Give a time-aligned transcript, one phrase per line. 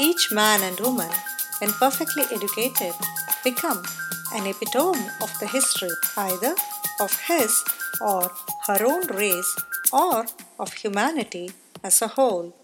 [0.00, 1.10] Each man and woman,
[1.58, 2.94] when perfectly educated,
[3.44, 3.82] become
[4.32, 6.54] an epitome of the history either
[7.00, 7.62] of his
[8.00, 8.32] or
[8.66, 9.54] her own race
[9.92, 10.24] or
[10.58, 11.50] of humanity
[11.84, 12.56] as a whole.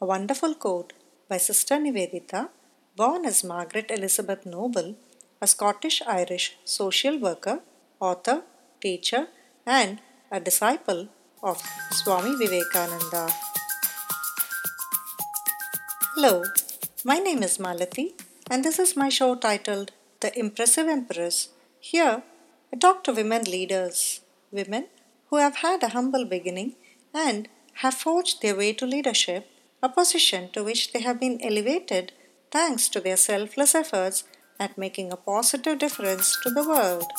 [0.00, 0.94] A wonderful quote
[1.28, 2.48] by Sister Nivedita,
[2.96, 4.96] born as Margaret Elizabeth Noble,
[5.42, 7.60] a Scottish Irish social worker,
[8.00, 8.44] author,
[8.80, 9.26] teacher,
[9.66, 9.98] and
[10.30, 11.08] a disciple
[11.42, 13.28] of Swami Vivekananda.
[16.14, 16.42] Hello,
[17.04, 18.12] my name is Malathi,
[18.48, 21.48] and this is my show titled The Impressive Empress.
[21.80, 22.22] Here,
[22.72, 24.20] I talk to women leaders,
[24.52, 24.86] women
[25.28, 26.76] who have had a humble beginning
[27.12, 27.48] and
[27.82, 29.48] have forged their way to leadership,
[29.82, 32.12] a position to which they have been elevated
[32.52, 34.22] thanks to their selfless efforts
[34.60, 37.10] at making a positive difference to the world.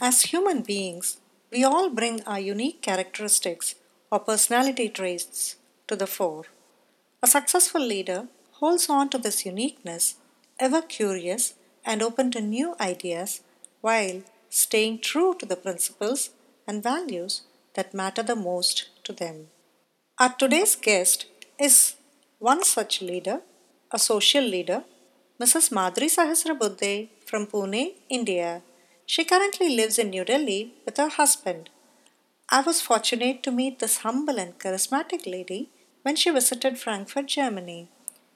[0.00, 1.18] As human beings,
[1.52, 3.76] we all bring our unique characteristics
[4.10, 6.46] or personality traits to the fore.
[7.20, 8.28] A successful leader
[8.60, 10.14] holds on to this uniqueness,
[10.60, 13.40] ever curious and open to new ideas,
[13.80, 16.30] while staying true to the principles
[16.66, 17.42] and values
[17.74, 19.48] that matter the most to them.
[20.18, 21.26] Our today's guest
[21.58, 21.96] is
[22.38, 23.40] one such leader,
[23.90, 24.84] a social leader,
[25.40, 25.70] Mrs.
[25.70, 28.62] Madhuri Sahasrabuddhe from Pune, India.
[29.06, 31.70] She currently lives in New Delhi with her husband.
[32.48, 35.70] I was fortunate to meet this humble and charismatic lady
[36.02, 37.88] when she visited Frankfurt, Germany.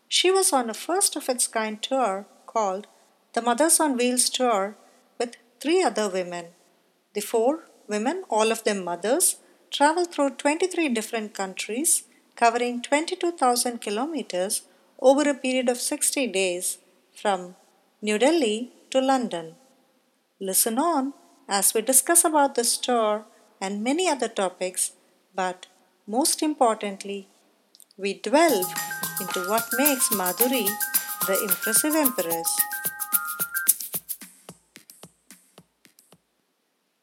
[0.08, 2.86] She was on a first of its kind tour called
[3.32, 4.76] the Mothers on Wheels Tour
[5.18, 6.46] with three other women.
[7.14, 9.36] The four women, all of them mothers,
[9.70, 12.04] traveled through 23 different countries,
[12.36, 14.62] covering 22,000 kilometers
[15.00, 16.78] over a period of 60 days
[17.14, 17.56] from
[18.00, 19.54] New Delhi to London.
[20.40, 21.14] Listen on
[21.48, 23.24] as we discuss about this tour
[23.60, 24.92] and many other topics,
[25.34, 25.66] but
[26.06, 27.28] most importantly,
[27.98, 28.72] we delve
[29.20, 30.66] into what makes Madhuri
[31.26, 32.60] the impressive empress.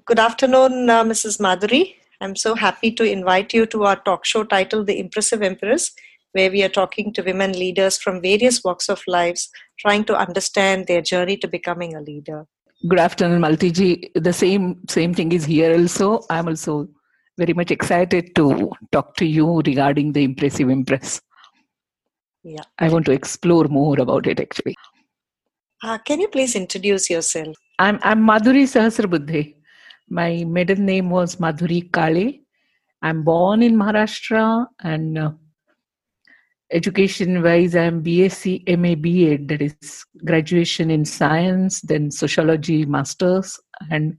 [0.05, 1.39] Good afternoon, uh, Mrs.
[1.39, 1.95] Madhuri.
[2.21, 5.91] I'm so happy to invite you to our talk show titled The Impressive Empress,
[6.31, 10.87] where we are talking to women leaders from various walks of lives, trying to understand
[10.87, 12.47] their journey to becoming a leader.
[12.87, 14.09] Good afternoon, Maltiji.
[14.15, 16.23] The same same thing is here also.
[16.29, 16.89] I'm also
[17.39, 18.45] very much excited to
[18.91, 21.21] talk to you regarding the impressive impress.
[22.43, 22.67] Yeah.
[22.77, 24.75] I want to explore more about it actually.
[25.83, 27.55] Uh, can you please introduce yourself?
[27.79, 29.55] I'm I'm Madhuri Sahasrabuddhe.
[30.09, 32.33] My maiden name was Madhuri Kale.
[33.01, 35.31] I'm born in Maharashtra and uh,
[36.71, 38.51] education wise i'm bsc
[38.81, 44.15] ma ba that is graduation in science then sociology masters and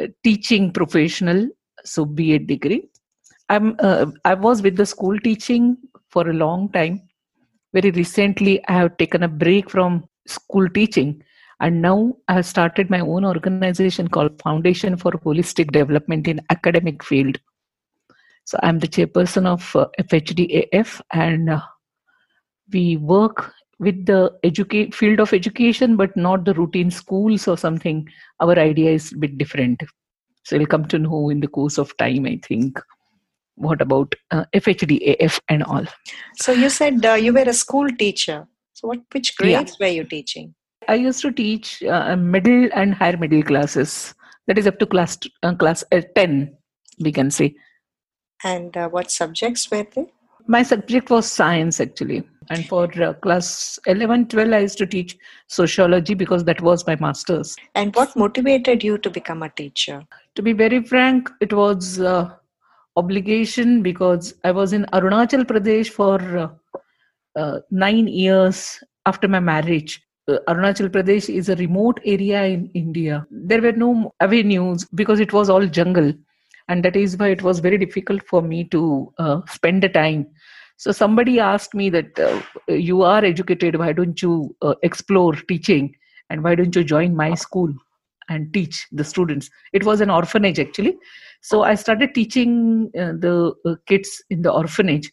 [0.00, 1.48] uh, teaching professional
[1.84, 2.88] so ba degree.
[3.48, 5.76] I'm uh, i was with the school teaching
[6.08, 7.02] for a long time.
[7.72, 11.22] Very recently i have taken a break from school teaching
[11.60, 17.04] and now i have started my own organization called foundation for holistic development in academic
[17.04, 17.38] field.
[18.44, 21.60] So i'm the chairperson of uh, fhdaf and uh,
[22.72, 28.08] we work with the educate field of education but not the routine schools or something.
[28.40, 29.82] Our idea is a bit different
[30.44, 32.80] so we'll come to know in the course of time i think
[33.56, 35.84] what about uh, fhdaf and all
[36.44, 38.46] So you said uh, you were a school teacher.
[38.72, 40.54] So what which grades were you teaching?
[40.88, 43.92] i used to teach uh, middle and higher middle classes
[44.48, 46.34] that is up to class uh, class uh, 10
[47.06, 47.46] we can say
[48.44, 50.06] And uh, what subjects were they?
[50.54, 52.18] my subject was science actually
[52.50, 55.16] and for uh, class 11 12 i used to teach
[55.46, 57.56] sociology because that was my masters.
[57.74, 60.02] And what motivated you to become a teacher?
[60.34, 62.28] to be very frank it was uh,
[62.96, 66.48] obligation because i was in arunachal pradesh for uh,
[67.36, 70.00] uh, 9 years after my marriage.
[70.28, 73.26] Uh, arunachal pradesh is a remote area in india.
[73.30, 76.12] There were no avenues because it was all jungle.
[76.68, 80.26] And that is why it was very difficult for me to uh, spend the time
[80.76, 85.94] so somebody asked me that uh, you are educated why don't you uh, explore teaching?
[86.30, 87.72] And why don't you join my school
[88.28, 89.50] and teach the students?
[89.72, 90.96] It was an orphanage actually.
[91.42, 95.10] So i started teaching uh, the uh, kids in the orphanage.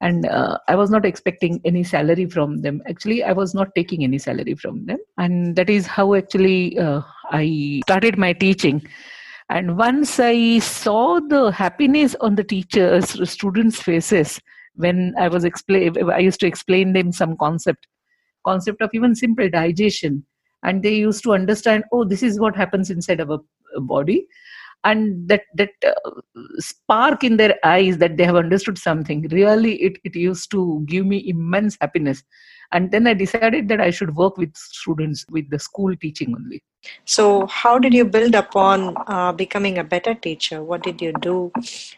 [0.00, 2.82] And uh, i was not expecting any salary from them.
[2.88, 4.98] Actually i was not taking any salary from them.
[5.16, 8.82] And that is how actually uh, i started my teaching.
[9.48, 14.40] And once i saw the happiness on the teachers students faces
[14.76, 17.86] when i was explain i used to explain them some concept
[18.44, 20.24] concept of even simple digestion.
[20.62, 23.40] And they used to understand oh this is what happens inside our
[23.80, 24.26] body.
[24.84, 26.10] And that that uh,
[26.58, 31.06] spark in their eyes that they have understood something really it, it used to give
[31.06, 32.22] me immense happiness
[32.74, 36.62] and then i decided that i should work with students with the school teaching only.
[37.04, 40.62] So how did you build upon uh, becoming a better teacher?
[40.62, 41.50] What did you do?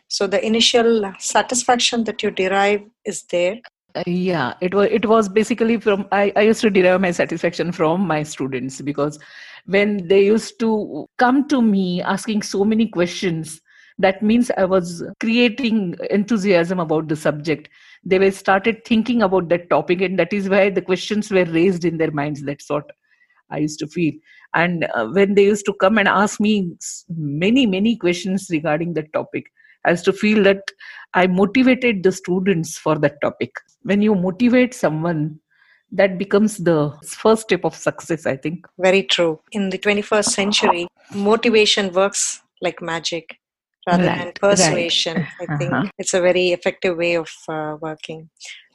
[0.08, 3.56] So the initial satisfaction that you derive is there?
[3.96, 7.72] Uh, yeah it was it was basically from I, I used to derive my satisfaction
[7.72, 9.18] from my students because
[9.64, 13.62] when they used to come to me asking so many questions
[13.98, 17.70] that means i was creating enthusiasm about the subject
[18.04, 21.84] they were started thinking about that topic and that is why the questions were raised
[21.84, 22.42] in their minds.
[22.42, 22.90] That's what
[23.50, 24.12] i used to feel.
[24.54, 26.72] And uh, when they used to come and ask me
[27.08, 29.46] many many questions regarding that topic
[29.84, 30.62] i used to feel that
[31.14, 33.52] i motivated the students for that topic.
[33.82, 35.40] When you motivate someone
[35.92, 38.66] that becomes the first step of success i think.
[38.78, 39.40] Very true.
[39.52, 43.38] In the 21st century motivation works like magic
[43.86, 45.50] rather right, than persuasion right.
[45.50, 45.90] i think uh-huh.
[45.98, 48.28] it's a very effective way of uh, working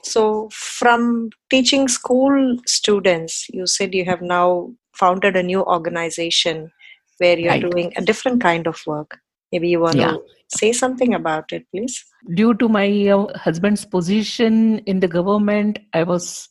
[0.04, 6.72] so from teaching school students you said you have now founded a new organization
[7.18, 7.70] where you're right.
[7.72, 9.20] doing a different kind of work
[9.52, 10.12] maybe you want yeah.
[10.12, 10.22] to
[10.60, 12.04] say something about it please
[12.36, 16.50] due to my uh, husband's position in the government i was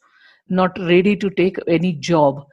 [0.49, 2.45] not ready to take any job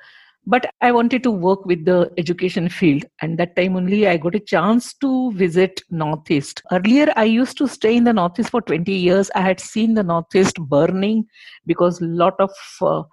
[0.54, 4.36] but i wanted to work with the education field and that time only i got
[4.40, 6.62] a chance to visit northeast.
[6.72, 9.30] Earlier i used to stay in the northeast for 20 years.
[9.36, 11.26] I had seen the northeast burning
[11.66, 12.52] because a lot of
[12.82, 13.04] uh,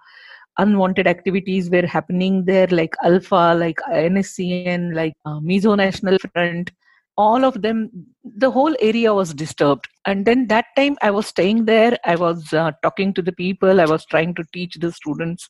[0.59, 6.71] unwanted activities were happening there like ULFA like nscn like uh, mizo national front.
[7.17, 7.91] All of them
[8.23, 9.87] the whole area was disturbed.
[10.05, 11.97] And then that time i was staying there.
[12.05, 13.81] I was uh, talking to the people.
[13.81, 15.49] I was trying to teach the students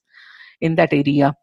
[0.62, 1.36] in that area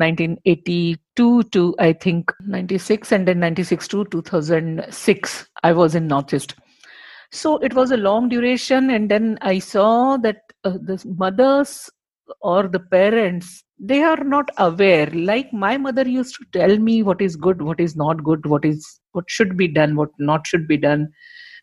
[0.00, 6.54] 1982 to i think 96 and then 96 to 2006 i was in northeast
[7.30, 11.90] so it was a long duration and then i saw that uh, the mothers
[12.40, 15.06] or the parents they are not aware.
[15.06, 18.64] Like my mother used to tell me what is good what is not good what
[18.64, 21.08] is what should be done what not should be done.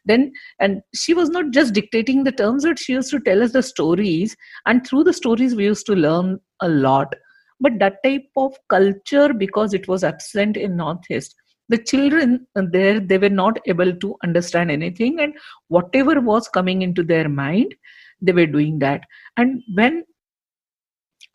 [0.06, 3.52] Then and she was not just dictating the terms but she used to tell us
[3.52, 4.36] the stories.
[4.66, 7.14] And through the stories we used to learn a lot
[7.60, 11.36] but that type of culture because it was absent in northeast
[11.70, 15.34] the children there they were not able to understand anything and
[15.68, 17.74] whatever was coming into their mind
[18.22, 19.02] they were doing that
[19.38, 20.04] and when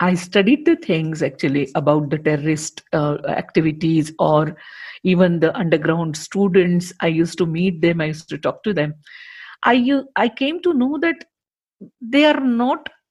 [0.01, 4.57] I studied the things actually about the terrorist uh, activities or
[5.05, 6.93] even the underground students.
[7.01, 8.95] I used to meet them, I used to talk to them.
[9.65, 11.25] I, I came to know that
[12.01, 13.02] they are not uh,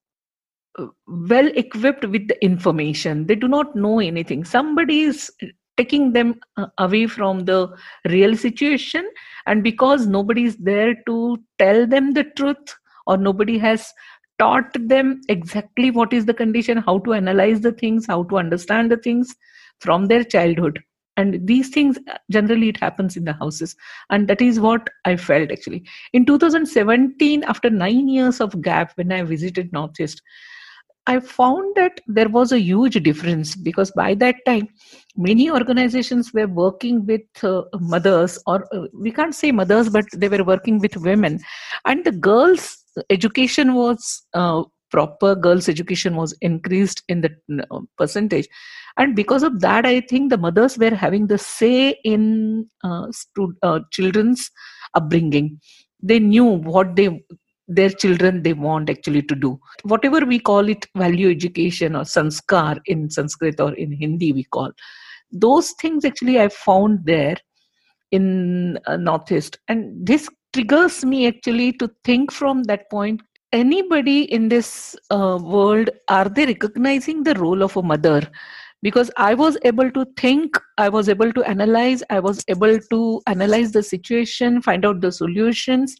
[1.07, 3.27] well equipped with the information.
[3.27, 4.45] They do not know anything.
[4.45, 5.31] Somebody is
[5.77, 7.75] taking them uh, away from the
[8.09, 9.09] real situation,
[9.47, 12.75] and because nobody is there to tell them the truth,
[13.07, 13.93] or nobody has
[14.39, 18.91] taught them exactly what is the condition, how to analyze the things, how to understand
[18.91, 19.35] the things
[19.79, 20.81] from their childhood.
[21.17, 21.99] And these things
[22.31, 23.75] generally it happens in the houses,
[24.09, 25.83] and that is what I felt actually.
[26.13, 30.21] In 2017, after nine years of gap, when I visited Northeast,
[31.07, 34.67] I found that there was a huge difference because by that time,
[35.17, 40.29] many organizations were working with uh, mothers, or uh, we can't say mothers, but they
[40.29, 41.39] were working with women.
[41.85, 42.77] And the girls'
[43.09, 47.31] education was uh, proper, girls' education was increased in the
[47.71, 48.47] uh, percentage.
[48.97, 53.55] And because of that, I think the mothers were having the say in uh, stu-
[53.63, 54.51] uh, children's
[54.93, 55.59] upbringing.
[56.03, 57.23] They knew what they
[57.75, 59.59] their children they want actually to do.
[59.83, 64.71] Whatever we call it value education or sanskar in sanskrit or in hindi we call
[65.31, 67.35] those things actually i found there
[68.11, 73.21] in uh, northeast and this triggers me actually to think from that point
[73.53, 78.21] anybody in this uh, world are they recognizing the role of a mother?
[78.83, 83.21] Because i was able to think i was able to analyze i was able to
[83.27, 85.95] analyze the situation find out the solutions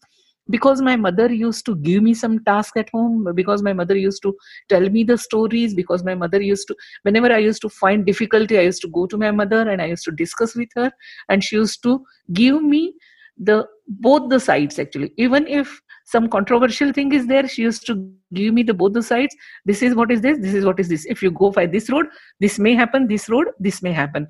[0.52, 4.22] because my mother used to give me some task at home because my mother used
[4.24, 4.36] to
[4.70, 8.58] tell me the stories because my mother used to whenever i used to find difficulty
[8.58, 10.92] i used to go to my mother and i used to discuss with her.
[11.30, 12.04] And she used to
[12.34, 12.94] give me
[13.38, 15.14] the both the sides actually.
[15.18, 17.96] Even if some controversial thing is there she used to
[18.34, 19.36] give me the both the sides.
[19.66, 21.06] This is what is this this is what is this.
[21.06, 22.08] If you go by this road
[22.40, 24.28] this may happen this road this may happen.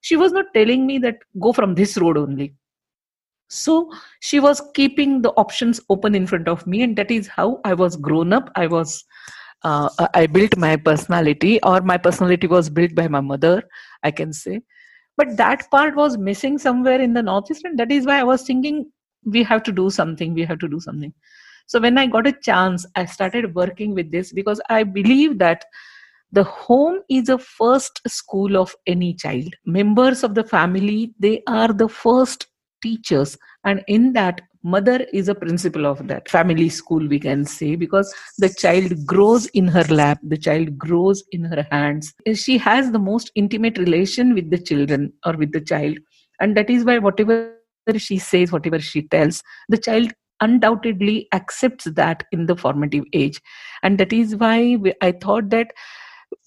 [0.00, 2.54] She was not telling me that go from this road only
[3.52, 7.60] so she was keeping the options open in front of me and that is how
[7.64, 8.50] i was grown up.
[8.56, 9.04] I was
[9.62, 13.62] uh, i built my personality or my personality was built by my mother
[14.02, 14.60] i can say.
[15.18, 18.42] But that part was missing somewhere in the northeast and that is why i was
[18.42, 18.90] thinking
[19.24, 21.12] we have to do something we have to do something.
[21.66, 25.66] So when i got a chance i started working with this because i believe that
[26.32, 29.54] the home is a first school of any child.
[29.66, 32.46] Members of the family they are the first
[32.82, 37.74] teachers and in that mother is a principal of that family school we can say
[37.74, 42.14] because the child grows in her lap the child grows in her hands.
[42.34, 45.98] She has the most intimate relation with the children or with the child.
[46.40, 47.54] And that is why whatever
[47.96, 53.40] she says whatever she tells the child undoubtedly accepts that in the formative age.
[53.82, 55.72] And that is why i thought that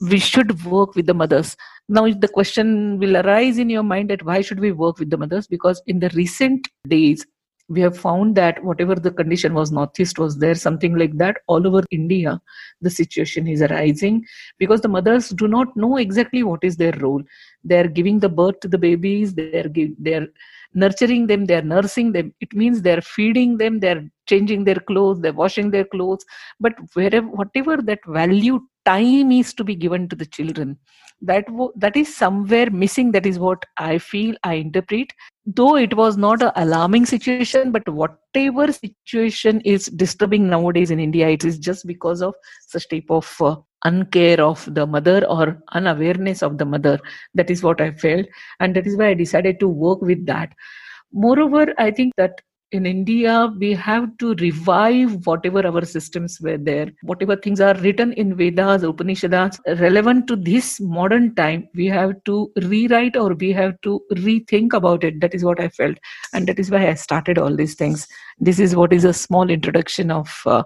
[0.02, 1.56] we should work with the mothers.
[1.88, 5.18] Now the question will arise in your mind that why should we work with the
[5.18, 5.48] mothers?
[5.48, 7.26] Because in the recent days
[7.68, 11.66] we have found that whatever the condition was northeast was there something like that all
[11.66, 12.40] over india
[12.82, 14.24] the situation is arising.
[14.60, 17.24] Because the mothers do not know exactly what is their role.
[17.64, 20.28] They are giving the birth to the babies they are they are
[20.74, 22.34] nurturing them they are nursing them.
[22.40, 26.26] It means they are feeding them they are changing their clothes they're washing their clothes.
[26.60, 30.78] But wherever whatever that value time is to be given to the children
[31.22, 35.12] that that is somewhere missing that is what i feel i interpret.
[35.46, 41.30] Though it was not an alarming situation but whatever situation is disturbing nowadays in india
[41.30, 42.34] it is just because of
[42.68, 47.00] such type of uh, uncare of the mother or unawareness of the mother.
[47.36, 48.26] That is what i felt
[48.60, 50.50] and that is why i decided to work with that.
[51.14, 52.42] Moreover i think that
[52.76, 58.12] in India, we have to revive whatever our systems were there, whatever things are written
[58.14, 61.68] in Vedas, Upanishads, relevant to this modern time.
[61.74, 65.22] We have to rewrite or we have to rethink about it.
[65.22, 65.98] That is what I felt.
[66.34, 68.08] And that is why I started all these things.
[68.40, 70.64] This is what is a small introduction of uh,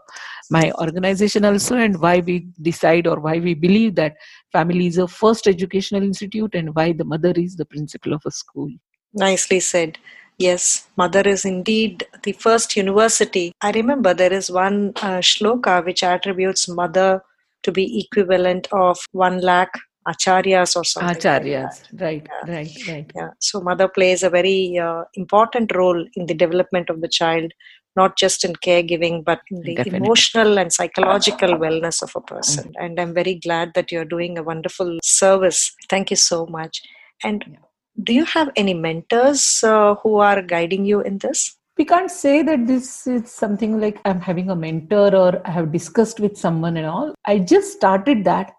[0.49, 4.15] my organization also and why we decide or why we believe that
[4.51, 8.31] family is a first educational institute and why the mother is the principal of a
[8.31, 8.71] school.
[9.13, 9.97] Nicely said.
[10.39, 13.51] Yes, Mother is indeed the first university.
[13.61, 17.21] I remember there is one uh, shloka which attributes Mother
[17.63, 19.73] to be equivalent of one lakh
[20.07, 21.17] acharyas or something.
[21.17, 22.55] Acharyas, like right, yeah.
[22.55, 23.11] right, right.
[23.13, 23.29] Yeah.
[23.39, 27.51] So Mother plays a very uh, important role in the development of the child,
[27.97, 30.05] not just in caregiving, but in the Definitely.
[30.05, 32.63] emotional and psychological wellness of a person.
[32.63, 32.85] Mm-hmm.
[32.85, 35.75] And I'm very glad that you're doing a wonderful service.
[35.89, 36.81] Thank you so much.
[37.25, 37.57] And yeah
[38.03, 41.57] do you have any mentors uh, who are guiding you in this?
[41.77, 45.71] We can't say that this is something like I'm having a mentor or I have
[45.71, 47.15] discussed with someone and all.
[47.25, 48.53] I just started that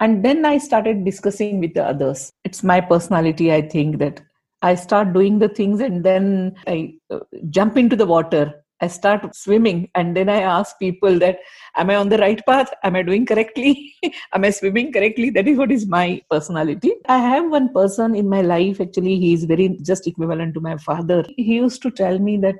[0.00, 2.32] and then I started discussing with the others.
[2.44, 4.20] It's my personality, I think, that
[4.62, 7.20] I start doing the things and then I uh,
[7.50, 11.38] jump into the water I start swimming and then I ask people that
[11.76, 12.72] am I on the right path?
[12.82, 13.94] Am I doing correctly?
[14.32, 15.30] am I swimming correctly?
[15.30, 16.92] That is what is my personality.
[17.06, 20.76] I have one person in my life, actually, he is very just equivalent to my
[20.76, 21.24] father.
[21.36, 22.56] He used to tell me that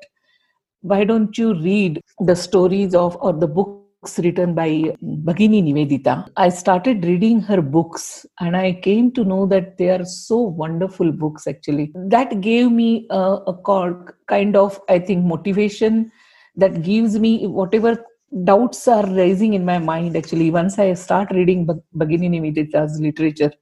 [0.83, 4.69] why don't you read the stories of or the book books written by
[5.27, 6.29] Bhagini Nivedita.
[6.37, 11.11] I started reading her books and I came to know that they are so wonderful
[11.11, 11.91] books actually.
[11.95, 13.55] That gave me a, a
[14.29, 16.13] kind of, I think, motivation
[16.57, 17.97] that gives me whatever
[18.45, 20.51] doubts are rising in my mind actually.
[20.51, 23.53] Once I start reading Bhagini Nivedita's literature,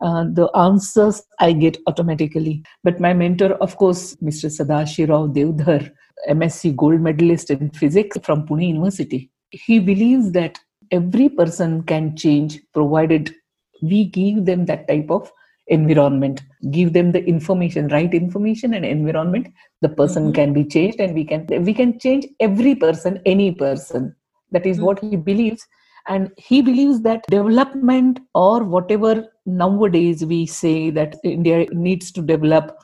[0.00, 2.64] uh, the answers I get automatically.
[2.84, 4.48] But my mentor, of course, Mr.
[4.48, 5.90] Sadashivrao Devdhar,
[6.30, 9.30] MSc gold medalist in physics from Pune University
[9.66, 10.58] he believes that
[10.90, 13.34] every person can change provided
[13.82, 15.30] we give them that type of
[15.68, 19.46] environment give them the information right information and environment
[19.80, 20.32] the person mm-hmm.
[20.32, 24.14] can be changed and we can we can change every person any person
[24.50, 24.86] that is mm-hmm.
[24.86, 25.66] what he believes
[26.06, 32.76] and he believes that development or whatever nowadays we say that india needs to develop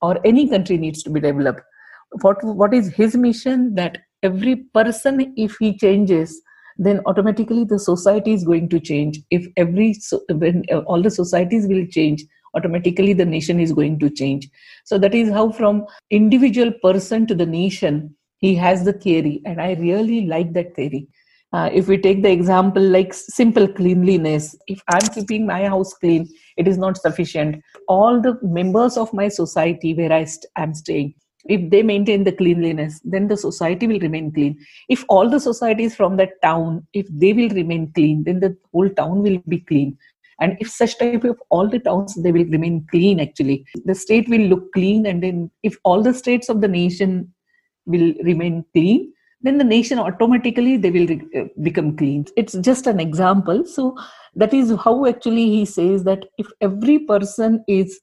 [0.00, 1.60] or any country needs to be developed
[2.22, 6.40] what what is his mission that every person if he changes
[6.78, 9.20] then automatically the society is going to change.
[9.30, 9.94] If every
[10.28, 12.24] when uh, all the societies will change
[12.54, 14.48] automatically the nation is going to change.
[14.84, 19.60] So that is how from individual person to the nation he has the theory and
[19.60, 21.08] i really like that theory.
[21.52, 26.26] Uh, if we take the example like simple cleanliness if i'm keeping my house clean
[26.56, 27.62] it is not sufficient.
[27.88, 31.14] All the members of my society where i st- am staying
[31.46, 34.58] if they maintain the cleanliness then the society will remain clean.
[34.88, 38.88] If all the societies from that town if they will remain clean then the whole
[38.90, 39.98] town will be clean.
[40.40, 43.64] And if such type of all the towns they will remain clean actually.
[43.84, 47.32] The state will look clean and then if all the states of the nation
[47.86, 52.24] will remain clean then the nation automatically they will re- uh, become clean.
[52.36, 53.64] It's just an example.
[53.66, 53.96] So
[54.36, 58.00] that is how actually he says that if every person is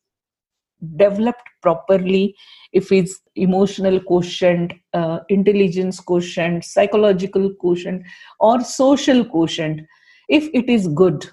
[0.95, 2.35] developed properly
[2.71, 8.03] if it's emotional quotient uh, intelligence quotient psychological quotient
[8.39, 9.81] or social quotient
[10.29, 11.25] if it is good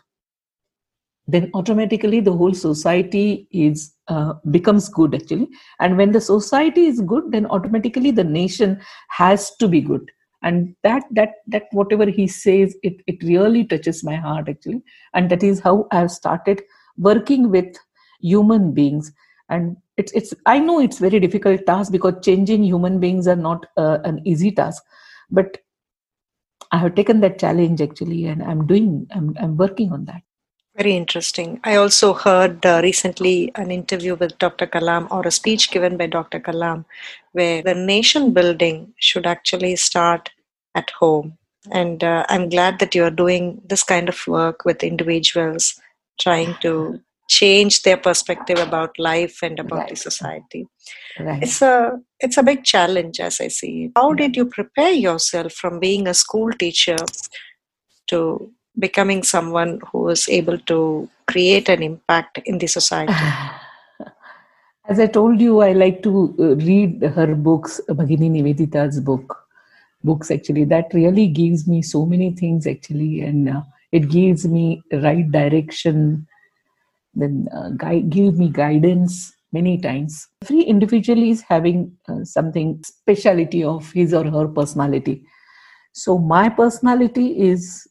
[1.28, 5.49] then automatically the whole society is uh, becomes good actually.
[5.81, 10.11] And when the society is good then automatically the nation has to be good.
[10.43, 14.83] And that that that whatever he says it it really touches my heart actually.
[15.14, 16.62] And that is how i've started
[16.97, 17.76] working with
[18.21, 19.12] human beings.
[19.49, 23.67] And it's it's i know it's very difficult task because changing human beings are not
[23.76, 24.83] uh, an easy task
[25.31, 25.59] but
[26.73, 30.23] i have taken that challenge actually and i'm doing i'm, I'm working on that
[30.76, 31.59] very interesting.
[31.65, 34.67] I also heard uh, recently an interview with Dr.
[34.67, 36.38] Kalam or a speech given by Dr.
[36.38, 36.85] Kalam
[37.33, 40.31] where the nation building should actually start
[40.75, 41.38] at home.
[41.71, 45.81] And uh, I'm glad that you're doing this kind of work with individuals,
[46.21, 49.88] trying to change their perspective about life and about right.
[49.90, 50.66] the society.
[51.18, 51.42] Right.
[51.42, 53.85] It's a it's a big challenge as I see.
[53.85, 56.97] it How did you prepare yourself from being a school teacher
[58.09, 63.12] to becoming someone who is able to create an impact in the society?
[64.88, 69.37] As I told you, I like to uh, read her books, Bhagini Nivedita's book,
[70.04, 70.62] books actually.
[70.64, 76.28] That really gives me so many things actually, and uh, it gives me right direction,
[77.16, 80.28] then uh, guide, give me guidance many times.
[80.42, 85.25] Every individual is having uh, something speciality of his or her personality.
[85.92, 87.88] So my personality is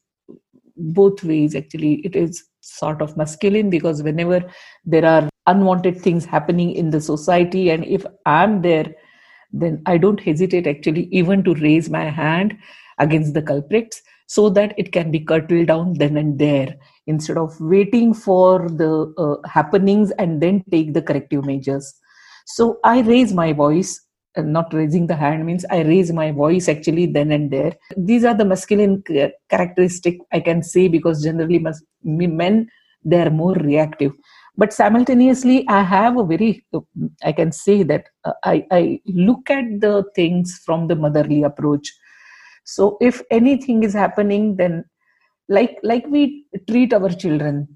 [0.78, 4.44] both ways actually it is sort of masculine because whenever
[4.84, 8.94] there are unwanted things happening in the society and if i'm there
[9.54, 12.58] then i don't hesitate actually even to raise my hand
[13.00, 16.76] against the culprits so that it can be curtailed down then and there
[17.08, 21.94] instead of waiting for the uh, happenings and then take the corrective measures.
[22.46, 24.02] So i raise my voice
[24.38, 27.74] not raising the hand means i raise my voice actually then and there.
[27.98, 29.04] These are the masculine
[29.50, 31.64] characteristic i can say because generally
[32.04, 32.70] men
[33.04, 34.12] they are more reactive.
[34.58, 36.66] But simultaneously i have a very
[37.24, 41.92] i can say that uh, I, I look at the things from the motherly approach.
[42.66, 44.86] So if anything is happening then
[45.50, 47.68] like like we treat our children.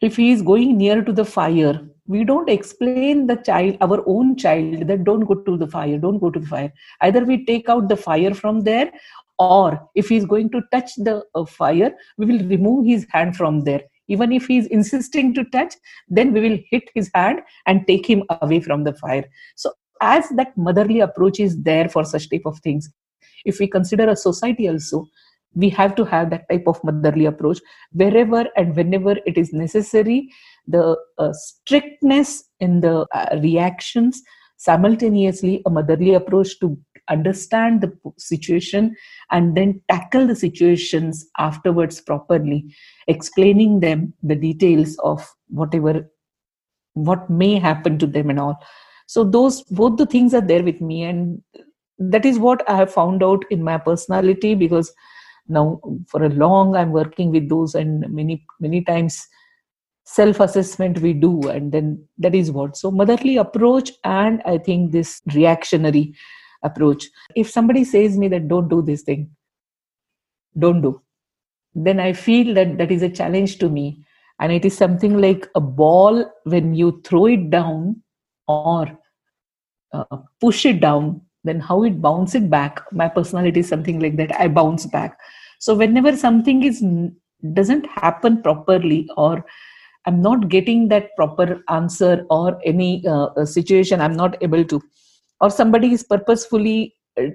[0.00, 4.36] If he is going near to the fire we don't explain the child our own
[4.36, 6.72] child that don't go to the fire don't go to the fire.
[7.00, 8.92] Either we take out the fire from there
[9.38, 13.62] or if he's going to touch the uh, fire we will remove his hand from
[13.64, 13.82] there.
[14.08, 15.74] Even if he's insisting to touch
[16.08, 19.24] then we will hit his hand and take him away from the fire.
[19.56, 22.90] So as that motherly approach is there for such type of things
[23.46, 25.06] if we consider a society also
[25.56, 27.58] we have to have that type of motherly approach.
[27.92, 30.30] Wherever and whenever it is necessary
[30.68, 34.22] the uh, strictness in the uh, reactions
[34.58, 38.94] simultaneously a motherly approach to understand the situation
[39.30, 42.74] and then tackle the situations afterwards properly
[43.06, 46.10] explaining them the details of whatever
[46.94, 48.58] what may happen to them and all.
[49.06, 51.40] So those both the things are there with me and
[51.98, 54.92] that is what i have found out in my personality because
[55.48, 59.26] now for a long i'm working with those and many many times
[60.04, 62.76] self assessment we do and then that is what.
[62.76, 66.14] So motherly approach and i think this reactionary
[66.62, 67.04] approach.
[67.34, 69.30] If somebody says me that don't do this thing
[70.58, 71.00] don't do
[71.74, 74.02] then i feel that that is a challenge to me.
[74.38, 78.02] And it is something like a ball when you throw it down
[78.46, 78.98] or
[79.92, 84.34] uh, push it down then how it bounces back my personality is something like that
[84.40, 85.18] i bounce back.
[85.58, 86.82] So whenever something is
[87.54, 89.44] doesn't happen properly or
[90.06, 94.80] i'm not getting that proper answer or any uh, situation i'm not able to
[95.40, 97.26] or somebody is purposefully uh,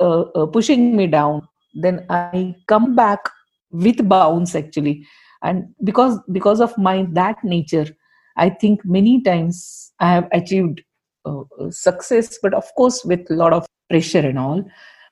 [0.00, 1.42] uh, uh, pushing me down
[1.74, 3.18] then i come back
[3.72, 5.06] with bounce actually.
[5.42, 7.86] And because because of my that nature
[8.36, 10.89] i think many times i have achieved uh,
[11.70, 14.64] success but of course with a lot of pressure and all.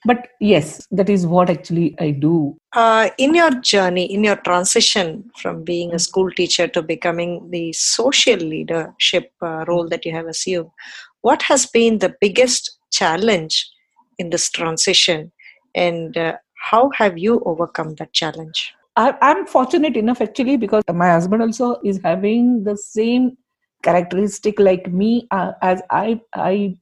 [0.04, 2.56] But yes that is what actually i do.
[2.72, 7.72] Uh, in your journey in your transition from being a school teacher to becoming the
[7.72, 10.70] social leadership uh, role that you have assumed
[11.22, 13.68] what has been the biggest challenge
[14.18, 15.32] in this transition?
[15.74, 18.74] And uh, how have you overcome that challenge?
[18.96, 23.36] I, i'm fortunate enough actually because my husband also is having the same
[23.82, 26.76] characteristic like me uh, as i i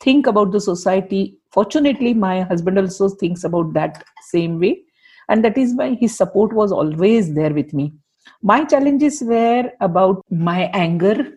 [0.00, 4.82] think about the society fortunately my husband also thinks about that same way.
[5.28, 7.94] And that is why his support was always there with me.
[8.42, 11.32] My challenges were about my anger.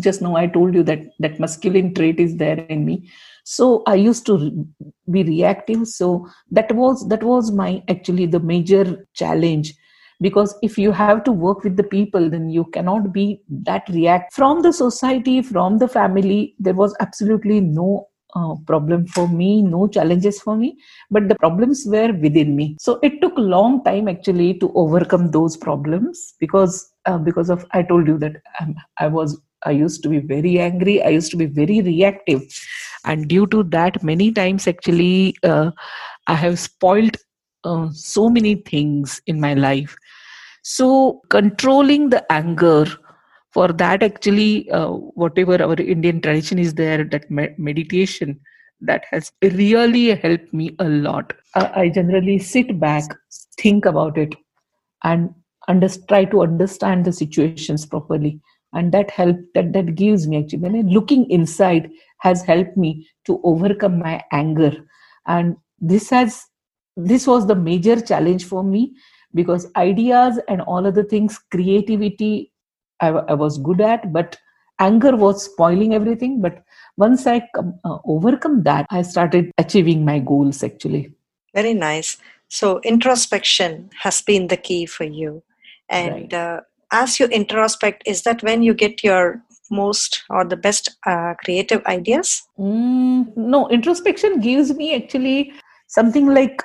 [0.00, 3.10] Just now i told you that that masculine trait is there in me.
[3.44, 4.66] So i used to
[5.10, 5.86] be reactive.
[5.88, 9.74] So that was that was my actually the major challenge
[10.22, 14.32] because if you have to work with the people then you cannot be that react.
[14.32, 19.86] From the society from the family there was absolutely no uh, problem for me no
[19.86, 20.78] challenges for me.
[21.10, 22.76] But the problems were within me.
[22.80, 27.82] So it took long time actually to overcome those problems because uh, because of i
[27.82, 31.36] told you that um, i was i used to be very angry i used to
[31.36, 32.42] be very reactive.
[33.04, 35.72] And due to that many times actually uh,
[36.28, 37.16] i have spoiled
[37.64, 39.96] uh, so many things in my life
[40.62, 42.86] so controlling the anger
[43.50, 48.40] for that actually uh, whatever our indian tradition is there that me- meditation
[48.82, 51.32] that has really helped me a lot.
[51.54, 53.04] I, I generally sit back
[53.56, 54.34] think about it
[55.04, 55.34] and
[55.68, 58.40] under, try to understand the situations properly.
[58.74, 63.38] And that help that that gives me actually when looking inside has helped me to
[63.44, 64.72] overcome my anger.
[65.26, 66.46] And this has
[66.96, 68.94] this was the major challenge for me
[69.34, 72.52] because ideas and all other things creativity
[73.00, 74.38] I, I was good at, but
[74.78, 76.40] anger was spoiling everything.
[76.40, 76.62] But
[76.96, 81.12] once I come, uh, overcome that, I started achieving my goals actually.
[81.54, 82.16] Very nice.
[82.48, 85.42] So introspection has been the key for you,
[85.88, 86.32] and Right.
[86.32, 86.60] uh,
[86.92, 91.84] as you introspect, is that when you get your most or the best uh, creative
[91.86, 92.42] ideas?
[92.58, 95.52] Mm, no, introspection gives me actually
[95.88, 96.62] something like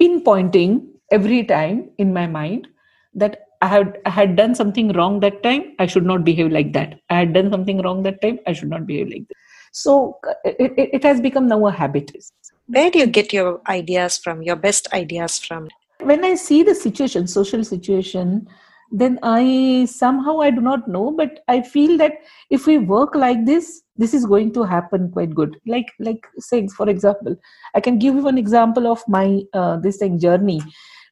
[0.00, 2.68] pinpointing every time in my mind
[3.14, 5.74] that I had I had done something wrong that time.
[5.78, 7.00] I should not behave like that.
[7.10, 8.38] I had done something wrong that time.
[8.46, 9.36] I should not behave like that.
[9.72, 12.10] So it, it, it has become now a habit.
[12.66, 14.42] Where do you get your ideas from?
[14.42, 15.68] Your best ideas from?
[16.02, 18.46] when i see the situation social situation
[18.90, 22.12] then i somehow i do not know but i feel that
[22.50, 26.66] if we work like this this is going to happen quite good like like say
[26.68, 27.36] for example
[27.74, 30.60] i can give you an example of my uh, this thing journey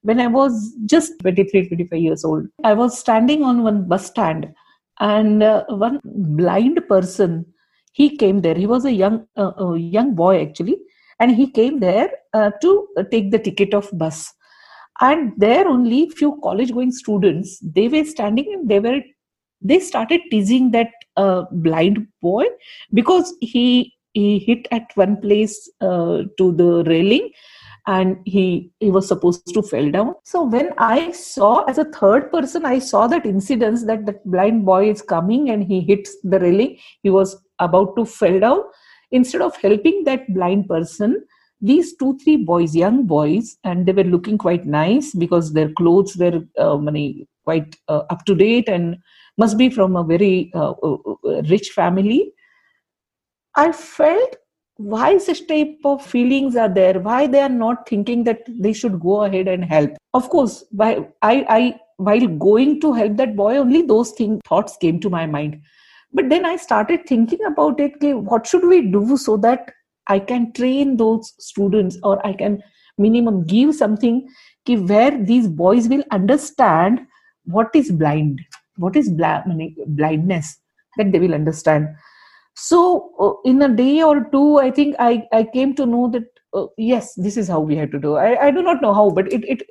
[0.02, 4.48] when i was just 23 25 years old i was standing on one bus stand
[5.00, 7.44] and uh, one blind person
[7.98, 8.54] he came there.
[8.54, 10.76] He was a young uh, young boy actually
[11.20, 14.32] and he came there uh, to take the ticket of bus.
[15.00, 19.00] And there only few college going students they were standing and they were
[19.60, 22.44] they started teasing that uh, blind boy
[22.94, 27.30] because he he hit at one place uh, to the railing
[27.96, 30.14] and he he was supposed to fell down.
[30.32, 34.64] So when i saw as a third person i saw that incidence that that blind
[34.66, 38.62] boy is coming and he hits the railing he was about to fell down.
[39.10, 41.18] Instead of helping that blind person
[41.60, 46.16] these two three boys young boys and they were looking quite nice because their clothes
[46.16, 48.96] were uh, many, quite uh, up to date and
[49.36, 52.32] must be from a very uh, uh, uh, rich family.
[53.56, 54.36] I felt
[54.78, 57.00] why such type of feelings are there?
[57.00, 59.90] Why they are not thinking that they should go ahead and help?
[60.14, 64.76] Of course why i i while going to help that boy only those thing, thoughts
[64.76, 65.60] came to my mind.
[66.12, 69.72] But then i started thinking about it okay, what should we do so that
[70.06, 72.62] I can train those students or I can
[72.96, 74.28] minimum give something
[74.64, 77.00] ki where these boys will understand
[77.44, 78.40] what is blind,
[78.76, 79.44] what is bla-
[79.86, 80.56] blindness,
[80.96, 81.88] that they will understand.
[82.60, 86.24] So uh, in a day or two, I think I, I came to know that
[86.52, 88.16] uh, yes, this is how we have to do.
[88.16, 89.62] I, I do not know how, but it, it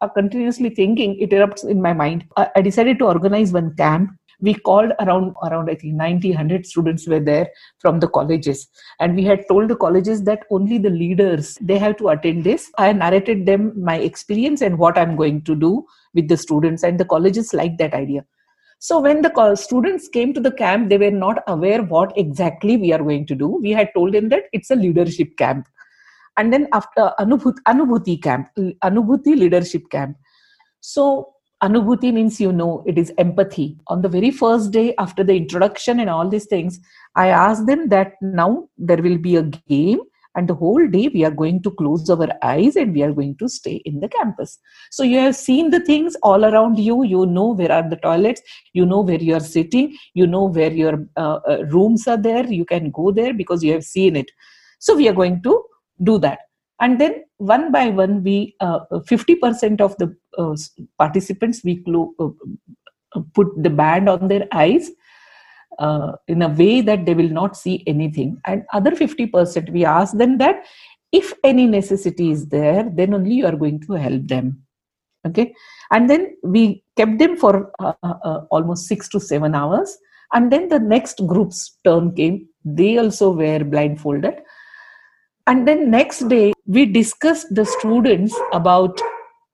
[0.00, 2.24] uh, continuously thinking it erupts in my mind.
[2.36, 4.10] I, I decided to organize one camp.
[4.40, 7.48] We called around around i think 90 100 students were there
[7.78, 8.68] from the colleges.
[9.00, 12.70] And we had told the colleges that only the leaders they have to attend this.
[12.78, 16.84] I narrated them my experience and what i'm going to do with the students.
[16.84, 18.24] And the colleges liked that idea
[18.78, 22.92] so when the students came to the camp they were not aware what exactly we
[22.92, 23.48] are going to do.
[23.62, 25.66] We had told them that it's a leadership camp.
[26.36, 30.16] And then after anubhuti, anubhuti camp anubhuti leadership camp.
[30.80, 31.34] So
[31.64, 33.78] Anubhuti means you know, it is empathy.
[33.86, 36.78] On the very first day after the introduction and all these things,
[37.16, 40.00] I asked them that now there will be a game
[40.36, 43.36] and the whole day we are going to close our eyes and we are going
[43.36, 44.58] to stay in the campus.
[44.90, 47.04] So you have seen the things all around you.
[47.04, 48.42] You know where are the toilets.
[48.72, 49.96] You know where you are sitting.
[50.14, 52.46] You know where your uh, uh, rooms are there.
[52.46, 54.30] You can go there because you have seen it.
[54.80, 55.62] So we are going to
[56.02, 56.40] do that.
[56.80, 60.56] And then one by one we uh, 50% of the uh,
[60.98, 64.90] participants we clo- uh, put the band on their eyes
[65.78, 68.40] uh, in a way that they will not see anything.
[68.46, 70.64] And other 50% we ask them that
[71.12, 74.62] if any necessity is there then only you are going to help them.
[75.26, 75.54] Okay?
[75.90, 79.96] And then we kept them for uh, uh, almost 6 to 7 hours.
[80.32, 82.48] And then the next group's turn came.
[82.64, 84.34] They also were blindfolded.
[85.46, 89.00] And then next day we discussed the students about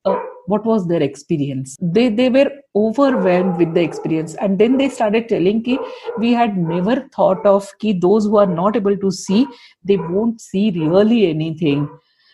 [0.05, 0.19] uh,
[0.51, 1.77] what was their experience?
[1.81, 4.35] They they were overwhelmed with the experience.
[4.35, 5.79] And then they started telling ki
[6.19, 9.47] we had never thought of ki those who are not able to see
[9.85, 11.89] they won't see really anything.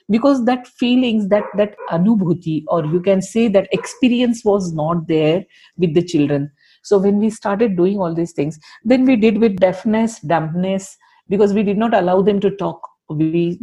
[0.09, 5.44] Because that feelings that that anubhuti or you can say that experience was not there
[5.76, 6.50] with the children.
[6.83, 10.96] So when we started doing all these things then we did with deafness dumbness
[11.29, 13.59] because we did not allow them to talk we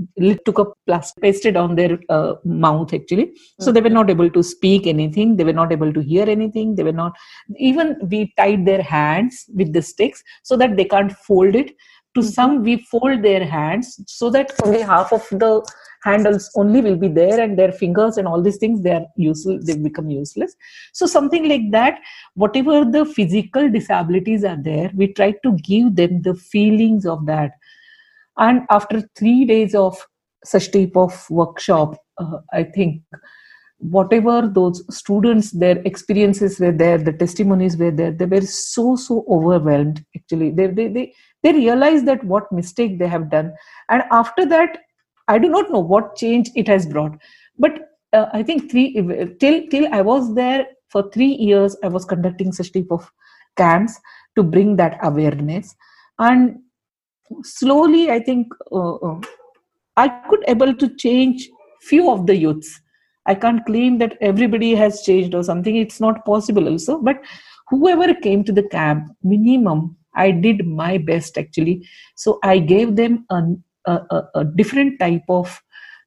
[0.45, 3.33] took a plastic pasted on their uh, mouth actually.
[3.59, 6.75] So they were not able to speak anything they were not able to hear anything
[6.75, 7.13] they were not
[7.57, 11.75] even we tied their hands with the sticks so that they can't fold it.
[12.15, 12.29] To mm-hmm.
[12.29, 15.65] some we fold their hands so that only half of the
[16.03, 19.65] handles only will be there and their fingers and all these things they are useless
[19.65, 20.55] they become useless.
[20.93, 21.99] So something like that
[22.35, 27.53] whatever the physical disabilities are there we try to give them the feelings of that
[28.37, 29.97] and after three days of
[30.43, 33.01] such type of workshop uh, i think
[33.83, 39.25] whatever those students their experiences were there the testimonies were there they were so so
[39.29, 40.51] overwhelmed actually.
[40.51, 43.53] They they they, they realized that what mistake they have done.
[43.89, 44.77] And after that
[45.27, 47.17] i do not know what change it has brought.
[47.59, 48.93] But uh, i think three
[49.39, 53.11] till till i was there for 3 years i was conducting such type of
[53.57, 53.99] camps
[54.37, 55.75] to bring that awareness.
[56.19, 56.59] And
[57.43, 59.19] slowly i think uh, uh,
[59.97, 61.49] i could able to change
[61.83, 62.79] few of the youths.
[63.25, 65.75] I can't claim that everybody has changed or something.
[65.75, 66.99] It's not possible also.
[67.01, 67.21] But
[67.69, 71.87] whoever came to the camp minimum i did my best actually.
[72.15, 73.41] So i gave them a,
[73.85, 75.61] a, a different type of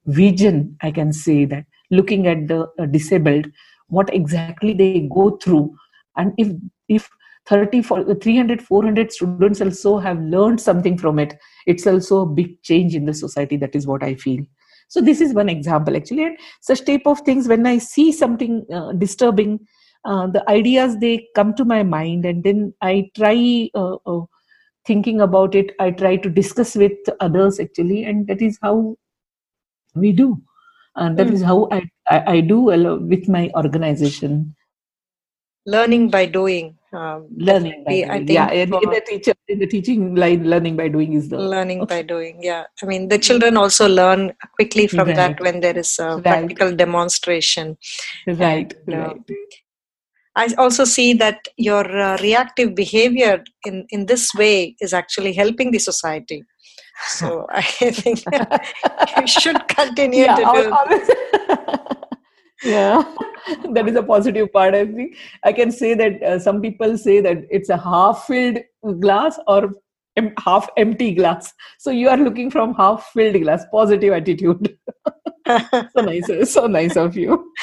[0.06, 1.64] vision i can say that.
[1.90, 3.46] Looking at the uh, disabled
[3.88, 5.74] what exactly they go through.
[6.16, 6.48] And if
[6.88, 7.08] if
[7.48, 11.34] 30 300 400 students also have learned something from it.
[11.66, 14.44] It's also a big change in the society that is what i feel.
[14.88, 16.24] So this is one example actually.
[16.24, 19.60] And such type of things when i see something uh, disturbing
[20.04, 24.24] uh, the ideas they come to my mind and then i try uh, uh
[24.86, 25.72] thinking about it.
[25.80, 28.96] I try to discuss with others actually and that is how
[29.94, 30.40] we do.
[30.94, 31.32] And that mm.
[31.32, 34.54] is how I, I, I do with my organization.
[35.66, 38.10] Learning by doing um, learning by doing.
[38.10, 41.28] I think yeah in, in, the teacher in the teaching line learning by doing is
[41.28, 41.96] the learning okay.
[41.96, 45.16] by doing yeah i mean the children also learn quickly from right.
[45.16, 46.22] that when there is a right.
[46.22, 47.76] practical demonstration
[48.26, 49.20] right and, uh, right
[50.38, 55.70] I also see that your uh, reactive behavior in, in this way is actually helping
[55.70, 56.44] the society.
[57.08, 58.22] So I think
[59.16, 60.44] you should continue yeah, to
[61.48, 62.05] do.
[62.62, 63.02] Yeah.
[63.74, 65.16] That is a positive part i think.
[65.44, 68.58] I can say that uh, some people say that it's a half filled
[69.00, 69.70] glass or
[70.16, 71.52] em- half empty glass.
[71.78, 74.76] So you are looking from half filled glass positive attitude.
[75.48, 77.52] So nice so nice of you.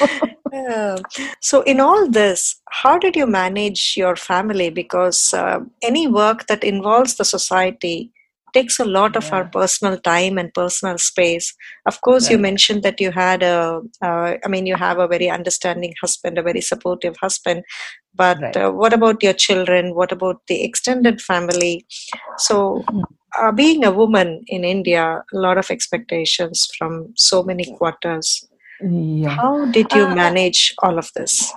[0.54, 0.96] Yeah.
[1.40, 4.70] so in all this how did you manage your family?
[4.70, 8.13] Because uh, any work that involves the society
[8.54, 9.36] takes a lot of yeah.
[9.36, 11.52] our personal time and personal space
[11.86, 12.32] of course right.
[12.32, 16.38] you mentioned that you had a uh, I mean you have a very understanding husband
[16.38, 17.64] a very supportive husband
[18.14, 18.56] but right.
[18.56, 21.86] uh, what about your children what about the extended family
[22.38, 22.84] so
[23.38, 28.46] uh, being a woman in india a lot of expectations from so many quarters
[28.80, 29.30] yeah.
[29.30, 31.52] how did you uh, manage all of this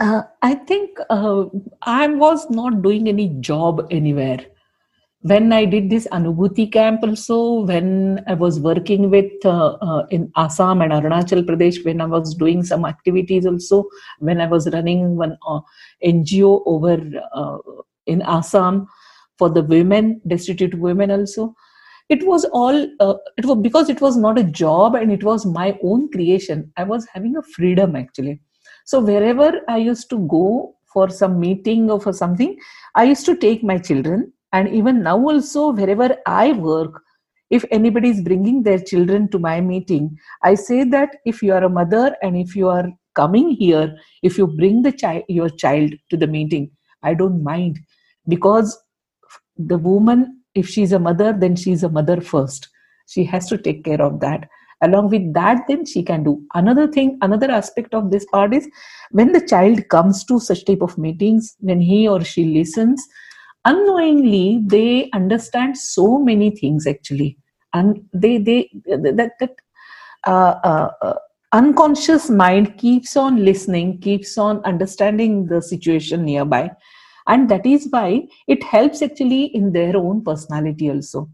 [0.00, 1.44] uh, i think uh,
[1.82, 4.40] i was not doing any job anywhere
[5.24, 10.30] when I did this Anubhuti camp also, when I was working with uh, uh, in
[10.36, 13.84] Assam and Arunachal Pradesh, when I was doing some activities also,
[14.18, 15.60] when I was running one uh,
[16.04, 17.00] NGO over
[17.34, 17.56] uh,
[18.04, 18.86] in Assam
[19.38, 21.54] for the women, destitute women also,
[22.10, 25.46] it was all uh, it was because it was not a job and it was
[25.46, 26.70] my own creation.
[26.76, 28.42] I was having a freedom actually.
[28.84, 32.58] So wherever I used to go for some meeting or for something,
[32.94, 37.00] I used to take my children and even now also wherever i work
[37.50, 40.06] if anybody is bringing their children to my meeting
[40.50, 42.86] i say that if you are a mother and if you are
[43.20, 43.88] coming here
[44.22, 46.70] if you bring the child your child to the meeting
[47.02, 47.78] i don't mind.
[48.28, 48.78] Because
[49.56, 52.68] the woman if she's a mother then she's a mother first.
[53.06, 54.48] She has to take care of that.
[54.80, 56.42] Along with that then she can do.
[56.54, 58.68] Another thing another aspect of this part is
[59.10, 63.06] when the child comes to such type of meetings when he or she listens
[63.64, 67.38] unknowingly they understand so many things actually.
[67.72, 69.56] And they they that that
[70.26, 71.18] uh, uh, uh,
[71.52, 76.70] unconscious mind keeps on listening keeps on understanding the situation nearby.
[77.26, 81.30] And that is why it helps actually in their own personality also.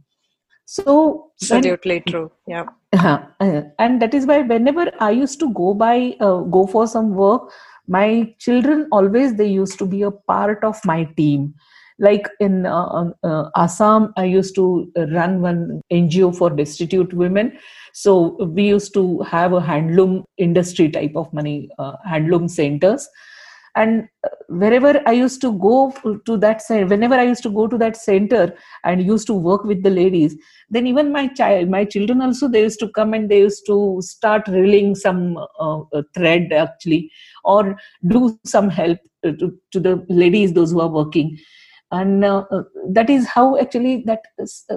[0.65, 2.67] So absolutely when, true yeah.
[2.93, 7.15] Uh, and that is why whenever i used to go by uh, go for some
[7.15, 7.53] work
[7.87, 11.55] my children always they used to be a part of my team
[12.01, 17.53] like in uh, um, uh, assam i used to run one ngo for destitute women.
[17.93, 23.09] So we used to have a handloom industry type of money uh, handloom centers.
[23.77, 25.93] And uh, wherever i used to go
[26.27, 28.53] to that whenever i used to go to that center
[28.85, 30.35] and used to work with the ladies
[30.71, 33.77] then even my child my children also they used to come and they used to
[34.03, 37.13] start reeling some uh thread actually
[37.45, 37.77] or
[38.09, 41.39] do some help to, to the ladies those who are working
[41.93, 44.23] and uh, uh that is how actually that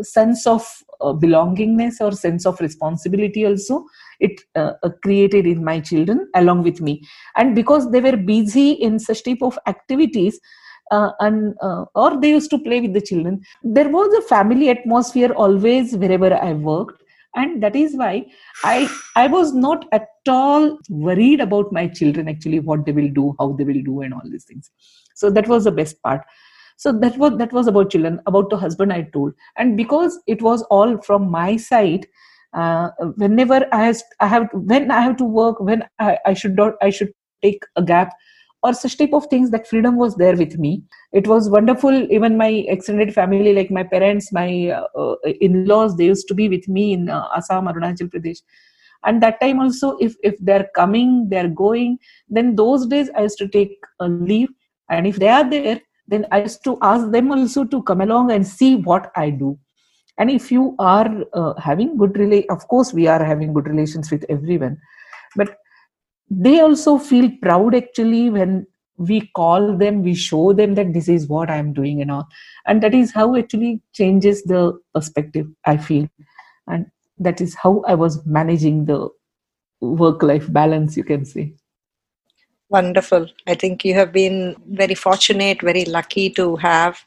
[0.01, 0.65] sense of
[1.01, 3.85] uh, belongingness or sense of responsibility also
[4.19, 7.01] it uh, uh, created in my children along with me.
[7.35, 10.39] And because they were busy in such type of activities
[10.91, 14.69] uh, and uh, or they used to play with the children there was a family
[14.69, 17.01] atmosphere always wherever i worked.
[17.35, 18.25] And that is why
[18.63, 23.35] i i was not at all worried about my children actually what they will do
[23.39, 24.69] how they will do and all these things.
[25.15, 26.21] So that was the best part
[26.77, 29.33] so that was that was about children about the husband i told.
[29.57, 32.07] And because it was all from my side
[32.53, 36.55] uh, whenever I, has, I have when I have to work when I, I should
[36.55, 38.13] not I should take a gap
[38.61, 40.83] or such type of things that freedom was there with me.
[41.11, 41.91] It was wonderful.
[42.11, 46.67] Even my extended family like my parents my uh, in-laws they used to be with
[46.67, 48.41] me in uh, assam arunachal pradesh.
[49.05, 51.97] And that time also if if they're coming they're going
[52.29, 54.49] then those days i used to take a leave.
[54.89, 58.31] And if they are there then i used to ask them also to come along
[58.31, 59.57] and see what i do.
[60.17, 64.11] And if you are uh, having good relate of course we are having good relations
[64.11, 64.77] with everyone.
[65.35, 65.55] But
[66.29, 71.27] they also feel proud actually when we call them we show them that this is
[71.27, 72.27] what i am doing and all.
[72.67, 76.07] And that is how actually changes the perspective i feel.
[76.67, 76.85] And
[77.17, 79.09] that is how i was managing the
[79.81, 81.53] work life balance you can say
[82.77, 87.03] wonderful i think you have been very fortunate very lucky to have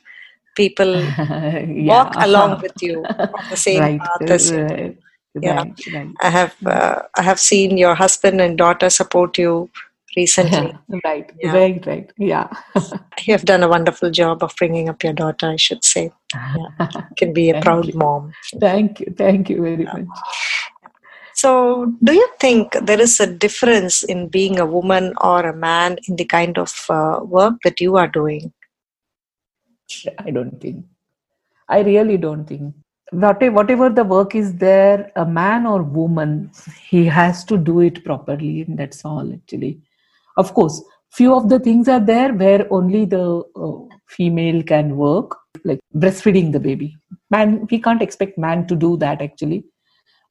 [0.57, 1.87] people yeah.
[1.93, 4.01] walk along with you on the same right.
[4.01, 4.63] path as you.
[4.63, 4.99] Right.
[5.43, 6.09] Yeah, right.
[6.23, 9.69] I have uh, I have seen your husband and daughter support you
[10.17, 10.73] recently.
[11.05, 11.53] right, yeah.
[11.53, 12.11] right, right.
[12.17, 12.49] Yeah,
[13.27, 15.51] you have done a wonderful job of bringing up your daughter.
[15.51, 17.03] I should say, yeah.
[17.19, 17.99] can be a proud you.
[17.99, 18.33] mom.
[18.59, 20.07] Thank you, thank you very much.
[21.37, 25.99] So, do you think there is a difference in being a woman or a man
[26.09, 28.55] in the kind of uh, work that you are doing?
[30.19, 30.87] I don't think.
[31.69, 32.75] I really don't think.
[33.13, 36.51] Whatever the work is there, a man or woman,
[36.89, 38.63] he has to do it properly.
[38.63, 39.83] And that's all, actually.
[40.39, 45.37] Of course, few of the things are there where only the uh, female can work,
[45.67, 46.97] like breastfeeding the baby.
[47.31, 49.67] Man, we can't expect man to do that, actually.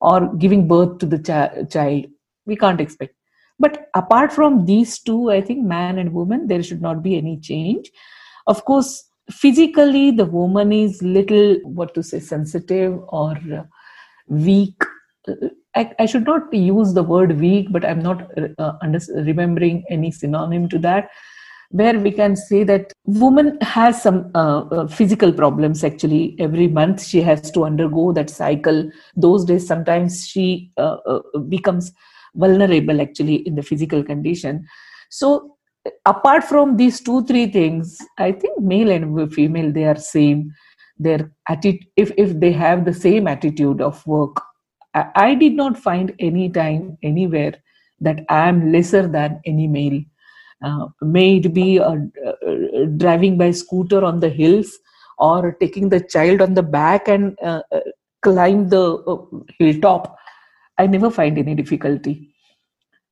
[0.06, 2.06] Or giving birth to the ch- child.
[2.46, 3.16] We can't expect.
[3.60, 7.40] But apart from these two, I think man and woman, there should not be any
[7.40, 7.90] change.
[8.48, 13.36] Of course, physically the woman is little what to say sensitive or
[14.28, 14.76] weak
[15.76, 20.12] I, I, should not use the word weak but i'm not uh, under, remembering any
[20.12, 21.10] synonym to that
[21.80, 26.36] where we can say that woman has some uh, uh, physical problems actually.
[26.40, 28.90] Every month she has to undergo that cycle.
[29.18, 31.92] Those days sometimes she uh, uh, becomes
[32.36, 34.66] vulnerable actually in the physical condition.
[35.10, 35.58] So
[36.06, 40.52] apart from these two three things i think male and female they are same.
[40.98, 44.42] Their attitude if, if they have the same attitude of work
[44.94, 47.54] I, I did not find any time anywhere
[48.00, 50.02] that i am lesser than any male
[51.02, 54.78] may it be uh, uh, driving by scooter on the hills
[55.18, 57.80] or taking the child on the back and uh, uh,
[58.22, 59.18] climb the uh,
[59.60, 60.18] hilltop.
[60.78, 62.32] I never find any difficulty.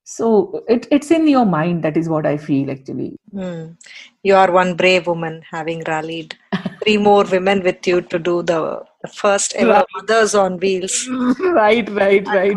[0.04, 1.82] So it, it's in your mind.
[1.82, 3.16] That is what i feel actually.
[3.34, 3.76] Mm.
[4.22, 6.36] you are one brave woman having rallied
[6.82, 9.86] three more women with you to do the, the first ever right.
[9.96, 11.08] mothers on wheels.
[11.40, 12.56] Right right right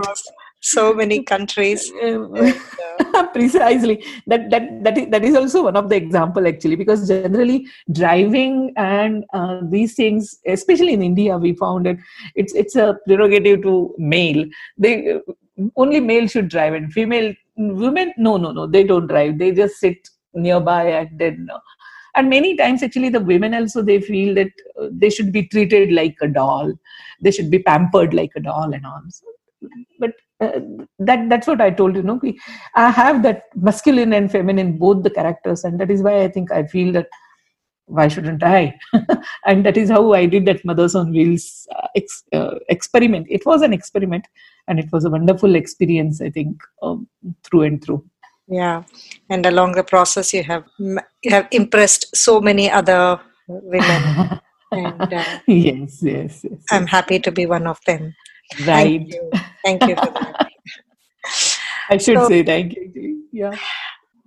[0.59, 1.91] so many countries.
[2.01, 4.03] And, uh, precisely.
[4.27, 8.73] That that that is, that is also one of the example actually because generally driving
[8.75, 11.97] and uh, these things especially in india we found it
[12.35, 14.45] it's it's a prerogative to male.
[14.77, 15.19] They
[15.75, 19.37] only male should drive and female women no no no they don't drive.
[19.37, 21.59] They just sit nearby and then uh,
[22.15, 25.91] and many times actually the women also they feel that uh, they should be treated
[25.91, 26.73] like a doll.
[27.21, 29.01] They should be pampered like a doll and all.
[29.09, 29.25] So,
[29.99, 30.59] but uh,
[30.99, 32.19] that that's what i told you know
[32.75, 36.51] i have that masculine and feminine both the characters and that is why i think
[36.51, 37.07] i feel that
[37.87, 38.77] why shouldn't I?
[39.45, 43.27] and that is how I did that Mothers on Wheels uh, ex- uh, experiment.
[43.29, 44.27] It was an experiment
[44.67, 47.07] and it was a wonderful experience, I think, um,
[47.43, 48.05] through and through.
[48.49, 48.83] Yeah,
[49.29, 54.39] and along the process, you have you have impressed so many other women.
[54.71, 58.15] and uh, yes, yes, yes, I'm happy to be one of them.
[58.65, 59.13] Right.
[59.67, 60.51] Thank you, for that.
[61.89, 63.25] I should so, say thank you.
[63.31, 63.55] Yeah.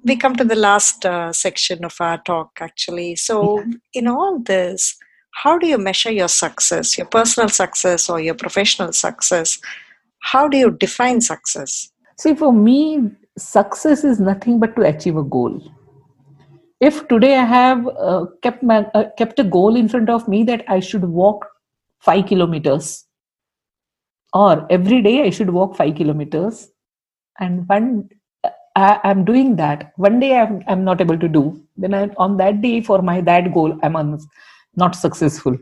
[0.04, 3.16] We come to the last uh, section of our talk actually.
[3.16, 3.64] So
[3.94, 4.96] in all this
[5.32, 9.58] how do you measure your success your personal success or your professional success?
[10.20, 11.90] How do you define success?
[12.18, 15.60] See for me success is nothing but to achieve a goal.
[16.80, 20.44] If today i have uh, kept my uh, kept a goal in front of me
[20.50, 21.46] that i should walk
[22.10, 22.92] 5 kilometers
[24.32, 26.68] or every day i should walk 5 kilometers
[27.38, 28.08] and one
[28.76, 29.92] I, am doing that.
[29.96, 31.60] One day I'm, I'm not able to do.
[31.76, 34.18] Then I, on that day for my that goal, I'm un,
[34.76, 35.56] not successful.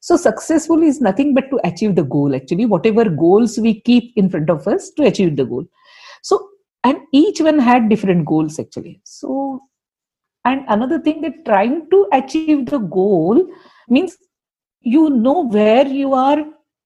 [0.00, 2.34] So successful is nothing but to achieve the goal.
[2.34, 5.64] Actually, whatever goals we keep in front of us to achieve the goal.
[6.22, 6.48] So
[6.84, 9.00] and each one had different goals actually.
[9.04, 9.60] So
[10.44, 13.48] and another thing that trying to achieve the goal
[13.88, 14.16] means
[14.80, 16.44] you know where you are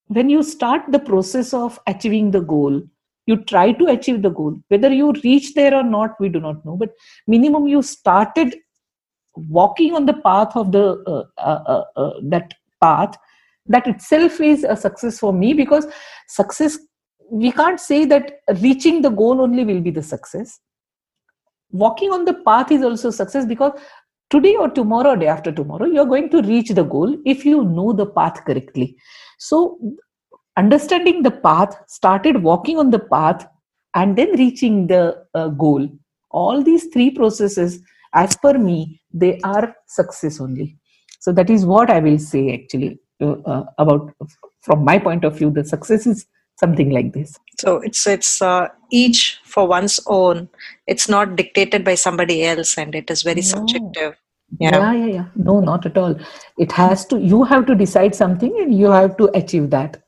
[0.08, 2.82] when you start the process of achieving the goal
[3.26, 4.58] you try to achieve the goal.
[4.68, 6.76] Whether you reach there or not we do not know.
[6.76, 6.90] But
[7.26, 8.56] minimum you started
[9.34, 13.16] walking on the path of the uh, uh, uh, uh, that path
[13.66, 15.86] that itself is a success for me because
[16.28, 16.78] success
[17.30, 20.60] we can't say that reaching the goal only will be the success.
[21.72, 23.72] Walking on the path is also success because
[24.30, 27.64] today or tomorrow or day after tomorrow you're going to reach the goal if you
[27.64, 28.96] know the path correctly
[29.36, 29.78] so
[30.56, 33.46] understanding the path, started walking on the path,
[33.94, 35.88] and then reaching the uh, goal.
[36.30, 37.80] All these three processes,
[38.14, 40.76] as per me, they are success only.
[41.20, 44.12] So that is what I will say actually uh, uh, about
[44.62, 45.50] from my point of view.
[45.50, 46.26] The success is
[46.60, 47.38] something like this.
[47.60, 50.48] So it's it's uh, each for one's own.
[50.86, 53.46] It's not dictated by somebody else, and it is very no.
[53.46, 54.16] subjective.
[54.58, 54.78] Yeah.
[54.78, 55.24] yeah, yeah, yeah.
[55.34, 56.18] No, not at all.
[56.56, 57.18] It has to.
[57.18, 60.02] You have to decide something, and you have to achieve that.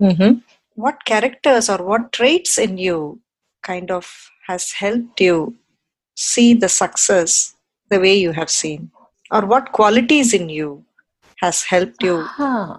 [0.00, 0.38] Mm-hmm.
[0.74, 3.20] What characters or what traits in you
[3.62, 5.56] kind of has helped you
[6.14, 7.56] see the success
[7.90, 8.90] the way you have seen?
[9.30, 10.84] Or what qualities in you
[11.40, 12.78] has helped you uh-huh.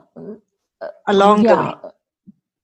[1.08, 1.56] along yeah.
[1.56, 1.92] the way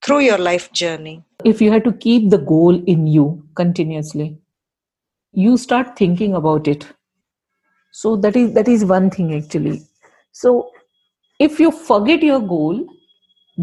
[0.02, 1.22] through your life journey?
[1.44, 4.38] If you had to keep the goal in you continuously,
[5.32, 6.86] you start thinking about it.
[8.02, 9.80] So that is that is one thing actually.
[10.32, 10.70] So
[11.38, 12.86] if you forget your goal,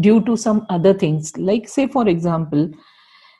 [0.00, 2.68] due to some other things like say for example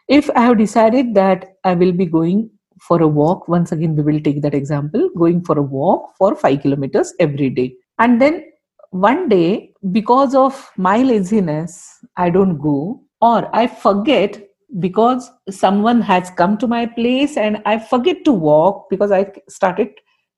[0.09, 2.49] if i have decided that i will be going
[2.81, 6.35] for a walk once again we will take that example going for a walk for
[6.37, 8.45] 5 kilometers every day and then
[8.91, 14.41] one day because of my laziness i don't go or i forget
[14.79, 19.89] because someone has come to my place and i forget to walk because i started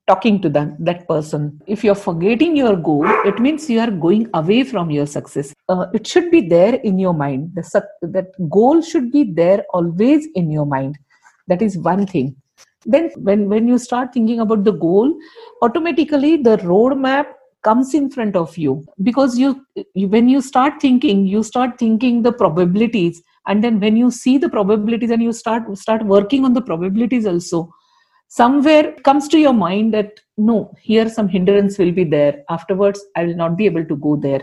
[0.06, 1.60] talking to them that person.
[1.66, 5.52] If you're forgetting your goal it means you are going away from your success.
[5.68, 7.52] Uh, it should be there in your mind.
[7.54, 10.96] The, that goal should be there always in your mind.
[11.48, 12.36] That is one thing.
[12.84, 15.12] Then when when you start thinking about the goal
[15.62, 17.26] automatically the roadmap
[17.62, 18.84] comes in front of you.
[19.02, 23.22] Because you, you when you start thinking you start thinking the probabilities.
[23.48, 27.26] And then when you see the probabilities and you start start working on the probabilities
[27.26, 27.72] also
[28.28, 32.44] somewhere comes to your mind that no here some hindrance will be there.
[32.50, 34.42] Afterwards i will not be able to go there.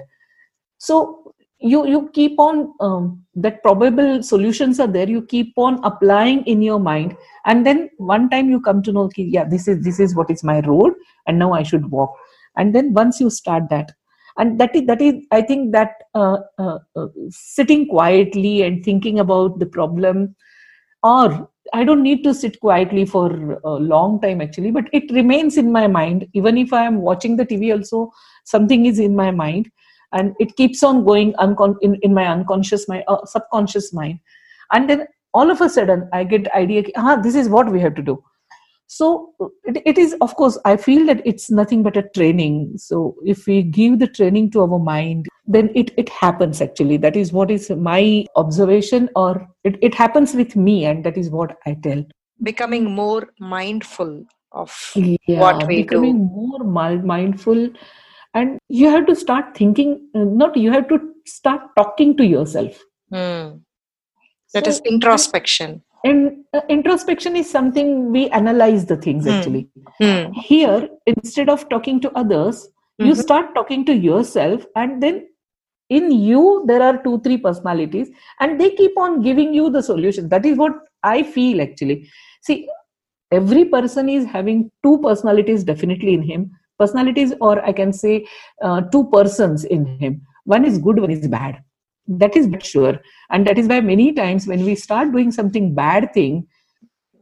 [0.77, 5.09] So you you keep on um, that probable solutions are there.
[5.09, 7.15] You keep on applying in your mind.
[7.45, 10.29] And then one time you come to know okay, yeah this is this is what
[10.29, 10.93] is my road
[11.27, 12.15] and now i should walk.
[12.55, 13.91] And then once you start that
[14.37, 19.19] and that is that is i think that uh, uh, uh, sitting quietly and thinking
[19.19, 20.35] about the problem
[21.03, 25.57] or I don't need to sit quietly for a long time actually, but it remains
[25.57, 26.27] in my mind.
[26.33, 28.11] Even if I am watching the TV, also
[28.45, 29.71] something is in my mind,
[30.11, 34.19] and it keeps on going uncon- in, in my unconscious my uh, subconscious mind,
[34.71, 37.95] and then all of a sudden I get idea, ah, this is what we have
[37.95, 38.23] to do.
[38.85, 42.73] So it, it is of course i feel that it's nothing but a training.
[42.77, 47.15] So if we give the training to our mind then it, it happens actually that
[47.15, 51.57] is what is my observation or it, it happens with me and that is what
[51.65, 52.03] i tell
[52.41, 56.63] becoming more mindful of yeah, what we becoming do more
[57.03, 57.69] mindful
[58.33, 62.79] and you have to start thinking uh, not you have to start talking to yourself
[63.11, 63.59] mm.
[64.53, 69.31] That so, is introspection and uh, introspection is something we analyze the things Hmm.
[69.31, 69.69] actually
[69.99, 70.31] Hmm.
[70.33, 72.69] here instead of talking to others
[72.99, 73.21] you Mhm.
[73.21, 75.27] start talking to yourself and then
[75.97, 80.29] in you there are two three personalities and they keep on giving you the solution.
[80.29, 80.73] That is what
[81.03, 82.09] i feel actually.
[82.41, 82.67] See
[83.31, 86.51] every person is having two personalities definitely in him.
[86.79, 88.25] Personalities or i can say
[88.61, 90.21] uh, two persons in him.
[90.45, 91.63] One is good one is bad.
[92.07, 92.99] That is sure.
[93.29, 96.47] And that is why many times when we start doing something bad thing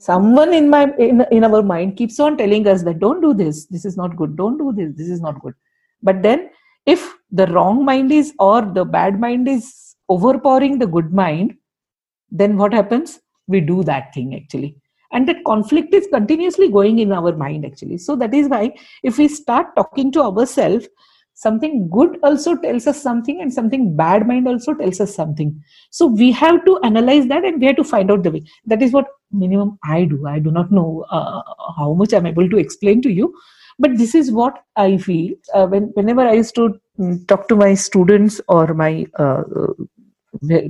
[0.01, 3.65] someone in my in, in our mind keeps on telling us that don't do this.
[3.67, 4.35] This is not good.
[4.35, 4.95] Don't do this.
[4.97, 5.53] This is not good.
[6.01, 6.49] But then
[6.85, 11.55] if the wrong mind is or the bad mind is overpowering the good mind
[12.31, 13.19] then what happens?
[13.47, 14.77] We do that thing actually.
[15.11, 17.97] And that conflict is continuously going in our mind actually.
[17.97, 18.73] So that is why
[19.03, 20.87] if we start talking to ourselves
[21.33, 25.61] something good also tells us something and something bad mind also tells us something.
[25.89, 28.43] So we have to analyze that and we have to find out the way.
[28.65, 30.27] That is what minimum i do.
[30.27, 31.41] I do not know uh,
[31.77, 33.33] how much i'm able to explain to you
[33.83, 36.65] but this is what i feel uh, when whenever i used to
[36.99, 39.73] mm, talk to my students or my uh, uh,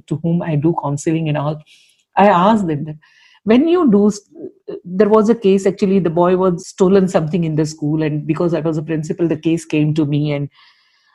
[0.08, 1.62] to whom i do counseling and all
[2.18, 2.98] i ask them that
[3.44, 4.12] when you do
[5.02, 8.54] there was a case actually the boy was stolen something in the school and because
[8.54, 10.50] i was a principal the case came to me and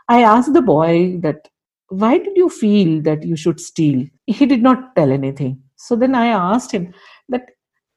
[0.08, 1.48] i asked the boy that
[1.88, 4.06] why did you feel that you should steal?
[4.26, 5.62] He did not tell anything.
[5.76, 6.92] So then i asked him
[7.28, 7.42] that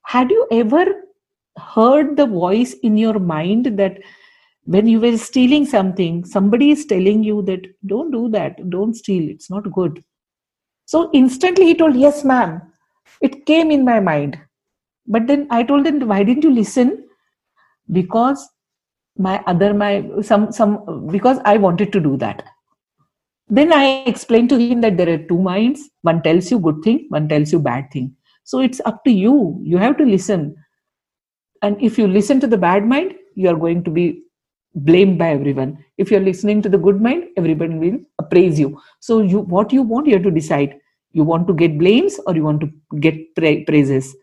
[0.06, 0.86] had you ever
[1.60, 4.00] heard the voice in your mind that
[4.66, 8.70] when you were stealing something somebody is telling you that don't do that.
[8.70, 9.30] Don't steal.
[9.30, 10.04] It's not good.
[10.86, 12.62] So instantly he told yes ma'am.
[13.22, 14.38] It came in my mind.
[15.08, 17.06] But then i told him why didn't you listen?
[17.92, 18.48] Because
[19.18, 22.44] my other my some some because i wanted to do that.
[23.48, 25.90] Then i explained to him that there are two minds.
[26.04, 28.16] One tells you good thing one tells you bad thing.
[28.44, 29.60] So it's up to you.
[29.64, 30.56] You have to listen
[31.62, 34.24] and if you listen to the bad mind you are going to be
[34.76, 35.84] blamed by everyone.
[35.98, 38.80] If you're listening to the good mind everybody will appraise you.
[39.00, 40.80] So you what you want you have to decide.
[41.12, 44.16] You want to get blames or you want to get pra- praises.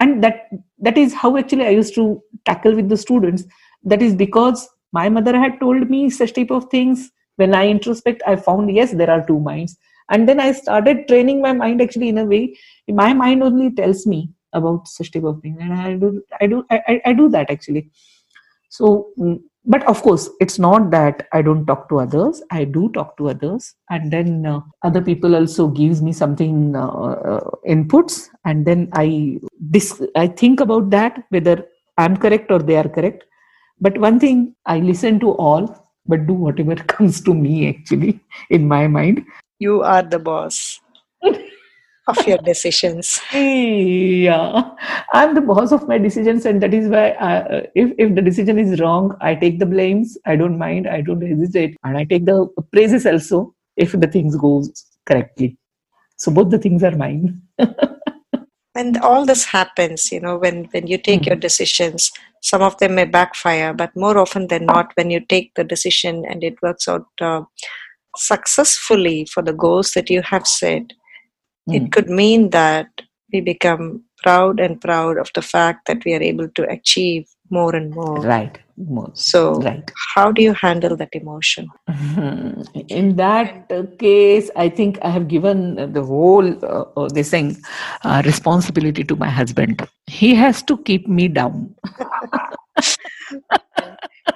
[0.00, 0.48] And that
[0.78, 3.44] that is how actually i used to tackle with the students.
[3.82, 7.10] That is because my mother had told me such type of things.
[7.36, 9.76] When i introspect i found yes there are two minds.
[10.10, 12.56] And then i started training my mind actually in a way.
[12.88, 15.58] My mind only tells me about such type of thing.
[15.60, 17.90] And i do i do i, I do that actually.
[18.68, 19.14] So
[19.66, 22.42] but of course it's not that i don't talk to others.
[22.50, 23.74] I do talk to others.
[23.90, 28.28] And then uh, other people also gives me something uh, uh, inputs.
[28.44, 29.38] And then i
[29.70, 31.66] dis- i think about that whether
[31.98, 33.24] i'm correct or they are correct.
[33.80, 38.68] But one thing i listen to all but do whatever comes to me actually in
[38.68, 39.24] my mind.
[39.58, 40.80] You are the boss
[42.06, 43.20] of your decisions.
[43.32, 44.70] yeah.
[45.12, 48.22] I'm the boss of my decisions and that is why I, uh, if, if the
[48.22, 50.18] decision is wrong i take the blames.
[50.26, 50.86] I don't mind.
[50.86, 51.76] I don't hesitate.
[51.84, 55.56] And i take the praises also if the things goes correctly.
[56.16, 57.42] So both the things are mine.
[58.76, 61.26] And all this happens you know when when you take Mm.
[61.26, 62.10] your decisions.
[62.42, 66.24] Some of them may backfire but more often than not when you take the decision
[66.28, 67.42] and it works out uh,
[68.16, 70.92] successfully for the goals that you have set
[71.68, 71.76] Mm.
[71.76, 72.88] it could mean that
[73.32, 77.74] we become proud and proud of the fact that we are able to achieve more
[77.74, 78.20] and more.
[78.20, 78.58] Right.
[78.76, 79.12] More.
[79.14, 79.88] so right.
[80.14, 81.68] how do you handle that emotion?
[82.88, 83.68] In that
[84.00, 87.56] case i think i have given the whole uh, uh, this thing
[88.02, 89.86] uh, responsibility to my husband.
[90.06, 91.76] He has to keep me down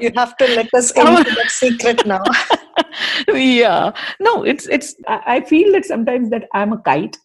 [0.01, 1.19] you have to let us oh.
[1.19, 2.23] into that secret now.
[3.29, 3.93] Yeah.
[4.21, 7.17] No it's it's i I feel that sometimes that i'm a kite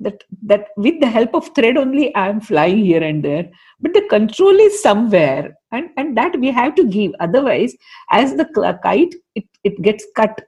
[0.00, 3.44] that that with the help of thread only i'm flying here and there
[3.80, 7.12] but the control is somewhere and and that we have to give.
[7.20, 7.76] Otherwise
[8.10, 8.46] as the
[8.82, 10.40] kite it, it gets cut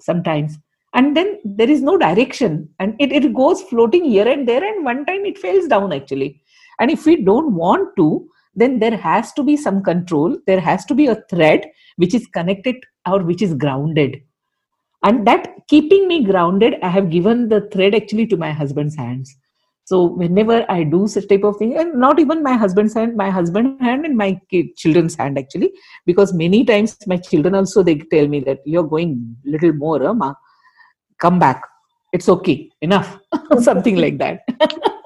[0.00, 0.58] sometimes
[0.94, 4.84] and then there is no direction and it, it goes floating here and there and
[4.84, 6.40] one time it falls down actually.
[6.80, 10.84] And if we don't want to then there has to be some control there has
[10.86, 12.76] to be a thread which is connected
[13.10, 14.22] or which is grounded.
[15.04, 19.36] And that keeping me grounded i have given the thread actually to my husband's hands.
[19.84, 23.30] So whenever i do such type of thing and not even my husband's hand my
[23.30, 24.40] husband's hand and my
[24.76, 25.72] children's hand actually
[26.04, 30.14] because many times my children also they tell me that you're going little more huh,
[30.14, 30.34] ma.
[31.18, 31.62] Come back.
[32.12, 32.70] It's okay.
[32.80, 33.18] Enough.
[33.60, 34.40] Something like that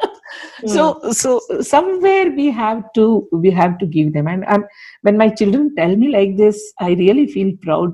[0.67, 4.27] so so somewhere we have to we have to give them.
[4.27, 4.65] And um,
[5.03, 7.93] when my children tell me like this i really feel proud.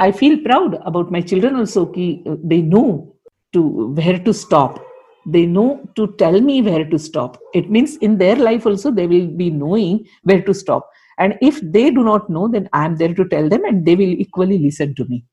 [0.00, 3.16] I feel proud about my children also ki, uh, they know
[3.52, 4.84] to where to stop.
[5.26, 7.36] They know to tell me where to stop.
[7.52, 10.88] It means in their life also they will be knowing where to stop.
[11.18, 13.96] And if they do not know then i am there to tell them and they
[13.96, 15.24] will equally listen to me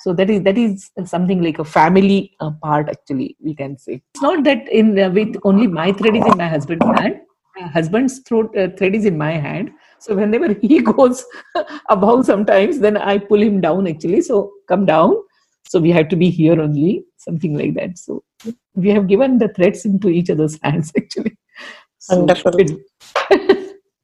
[0.00, 4.02] so that is that is something like a family uh, part actually we can say.
[4.14, 7.20] It's not that in uh, with only my thread is in my husband's hand.
[7.56, 9.70] My husband's throat uh, thread is in my hand.
[9.98, 11.24] So whenever he goes
[11.90, 14.22] above sometimes then i pull him down actually.
[14.22, 15.16] So come down.
[15.68, 17.98] So we have to be here only something like that.
[17.98, 18.24] So
[18.74, 21.36] we have given the threads into each other's hands actually.
[21.98, 22.52] So wonderful.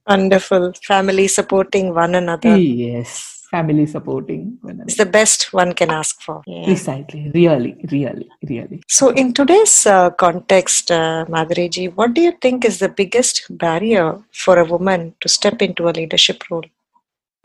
[0.07, 0.75] wonderful.
[0.85, 2.55] Family supporting one another.
[2.59, 6.65] Yes family supporting it's the best one can ask for yeah.
[6.65, 12.65] precisely really really really so in today's uh, context uh, madhuriji what do you think
[12.71, 14.09] is the biggest barrier
[14.45, 16.69] for a woman to step into a leadership role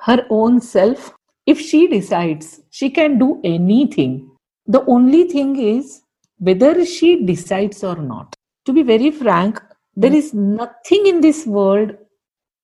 [0.10, 1.14] her own self
[1.54, 2.48] if she decides
[2.80, 4.14] she can do anything
[4.76, 6.02] the only thing is
[6.42, 8.36] whether she decides or not.
[8.66, 9.62] To be very frank,
[9.96, 11.96] there is nothing in this world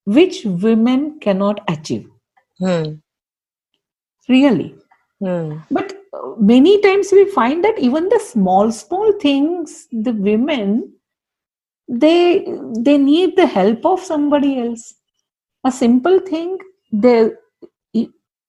[0.05, 2.09] which women cannot achieve.
[2.59, 2.95] Hmm.
[4.29, 4.75] Really.
[5.19, 5.59] Hmm.
[5.71, 10.93] But uh, many times we find that even the small, small things, the women,
[11.87, 12.45] they
[12.79, 14.93] they need the help of somebody else.
[15.63, 16.57] A simple thing,
[16.91, 17.31] they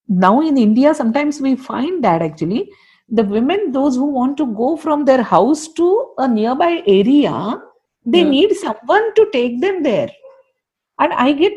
[0.09, 2.71] now in India, sometimes we find that actually
[3.09, 7.61] the women those who want to go from their house to a nearby area
[8.05, 8.29] they yeah.
[8.29, 10.11] need someone to take them there
[10.99, 11.53] and i get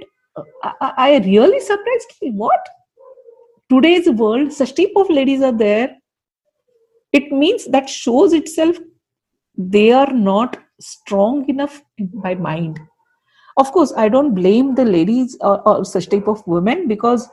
[0.63, 2.65] I, I really surprised what
[3.71, 5.89] today's world such type of ladies are there
[7.19, 8.77] it means that shows itself
[9.57, 12.79] they are not strong enough by mind.
[13.57, 17.29] Of course i don't blame the ladies or, or such type of women because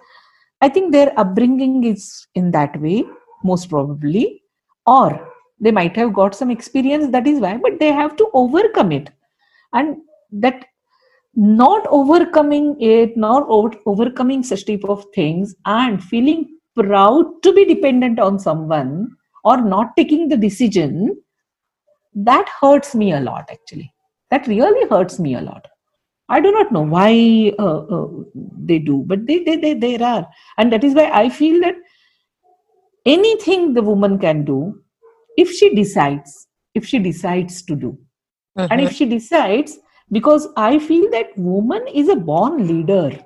[0.60, 3.04] i think their upbringing is in that way
[3.44, 4.42] most probably.
[4.86, 8.92] Or they might have got some experience that is why but they have to overcome
[8.92, 9.10] it.
[9.72, 9.98] And
[10.32, 10.64] that
[11.38, 17.64] not overcoming it not over, overcoming such type of things and feeling proud to be
[17.64, 19.08] dependent on someone
[19.44, 21.16] or not taking the decision
[22.12, 23.92] that hurts me a lot actually.
[24.30, 25.68] That really hurts me a lot.
[26.28, 28.08] I do not know why uh, uh,
[28.58, 30.28] they do but they, they they there are.
[30.58, 31.76] And that is why i feel that
[33.06, 34.82] anything the woman can do
[35.36, 37.96] if she decides if she decides to do.
[38.58, 38.72] Mm-hmm.
[38.72, 39.78] and if she decides
[40.10, 43.18] because i feel that woman is a born leader.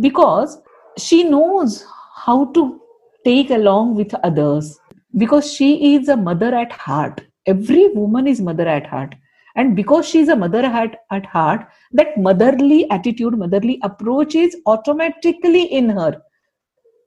[0.00, 0.60] Because
[0.96, 2.80] she knows how to
[3.24, 4.78] take along with others.
[5.16, 7.20] Because she is a mother at heart.
[7.46, 9.14] Every woman is mother at heart.
[9.56, 14.56] And because she is a mother at, at heart that motherly attitude motherly approach is
[14.66, 16.20] automatically in her.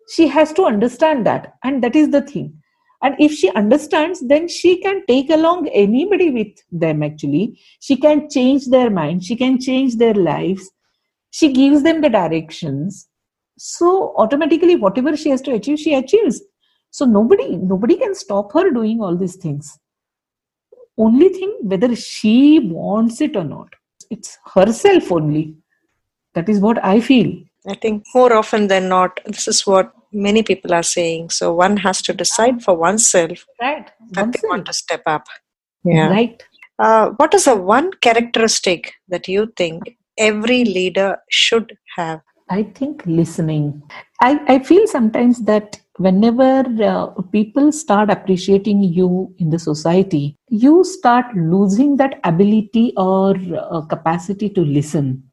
[0.09, 1.53] She has to understand that.
[1.64, 2.61] And that is the thing
[3.04, 7.60] and if she understands then she can take along anybody with them actually.
[7.80, 9.24] She can change their mind.
[9.24, 10.70] She can change their lives.
[11.32, 13.08] She gives them the directions.
[13.58, 16.41] So automatically whatever she has to achieve she achieves.
[16.91, 19.80] So nobody nobody can stop her doing all these things.
[20.97, 23.74] Only thing whether she wants it or not.
[24.10, 25.56] It's herself only.
[26.34, 27.34] That is what i feel.
[27.68, 31.30] I think more often than not, this is what many people are saying.
[31.30, 33.89] So one has to decide for oneself right.
[34.12, 34.41] that oneself.
[34.41, 35.26] they want to step up.
[35.84, 36.09] Yeah.
[36.09, 36.43] Right.
[36.80, 42.22] Uh, what is the one characteristic that you think every leader should have?
[42.49, 43.82] I think listening.
[44.22, 50.84] I, I feel sometimes that whenever uh, people start appreciating you in the society, you
[50.84, 55.24] start losing that ability or uh, capacity to listen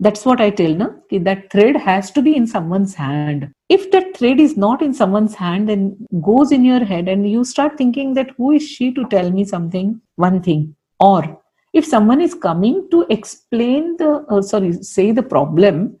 [0.00, 0.88] that's what i tell na
[1.28, 5.34] that thread has to be in someone's hand if that thread is not in someone's
[5.34, 9.04] hand and goes in your head and you start thinking that who is she to
[9.08, 10.74] tell me something one thing.
[11.00, 11.42] Or
[11.72, 15.98] if someone is coming to explain the uh, sorry say the problem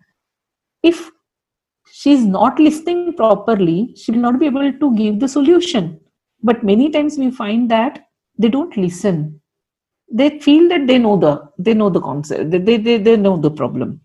[0.82, 1.10] if
[1.90, 6.00] she's not listening properly she will not be able to give the solution.
[6.42, 8.06] But many times we find that
[8.38, 9.40] they don't listen.
[10.12, 13.50] They feel that they know the they know the concept they, they, they know the
[13.50, 14.00] problem.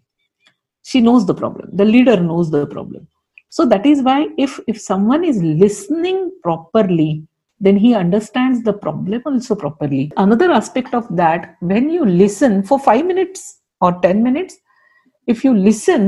[0.83, 1.69] She knows the problem.
[1.73, 3.07] The leader knows the problem
[3.55, 7.23] so that is why if if someone is listening properly
[7.59, 10.11] then he understands the problem also properly.
[10.17, 14.57] Another aspect of that when you listen for 5 minutes or 10 minutes
[15.27, 16.07] if you listen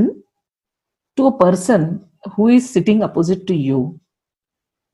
[1.16, 4.00] to a person who is sitting opposite to you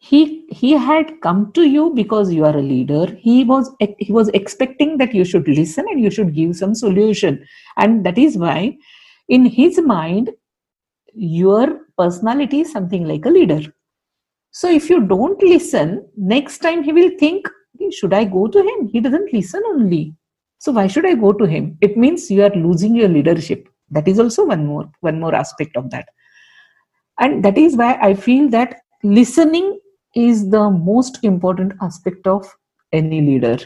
[0.00, 3.06] he he had come to you because you are a leader.
[3.16, 7.44] He was he was expecting that you should listen and you should give some solution.
[7.76, 8.78] And that is why
[9.28, 10.30] in his mind
[11.12, 13.62] your personality is something like a leader
[14.50, 15.96] so if you don't listen
[16.34, 17.56] next time he will think
[17.90, 18.88] should I go to him?
[18.88, 20.14] He doesn't listen only.
[20.58, 21.78] So why should I go to him?
[21.80, 23.66] It means you are losing your leadership.
[23.90, 26.08] That is also one more one more aspect of that.
[27.18, 29.80] And that is why I feel that listening
[30.14, 32.46] is the most important aspect of
[32.92, 33.58] any leader.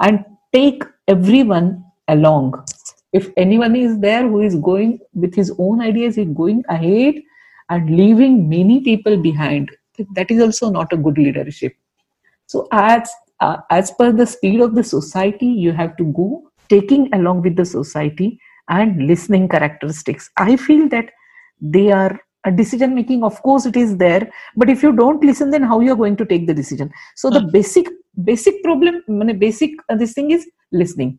[0.00, 2.64] And take everyone along.
[3.12, 7.16] If anyone is there who is going with his own ideas, is going ahead
[7.70, 9.70] and leaving many people behind,
[10.14, 11.72] that is also not a good leadership.
[12.46, 13.10] So as
[13.40, 17.56] uh, as per the speed of the society, you have to go taking along with
[17.56, 20.30] the society and listening characteristics.
[20.36, 21.06] I feel that
[21.60, 25.50] they are a decision making of course it is there but if you don't listen
[25.50, 27.50] then how you are going to take the decision so the Hmm.
[27.50, 27.86] basic
[28.24, 29.02] basic problem
[29.38, 31.18] basic uh, this thing is listening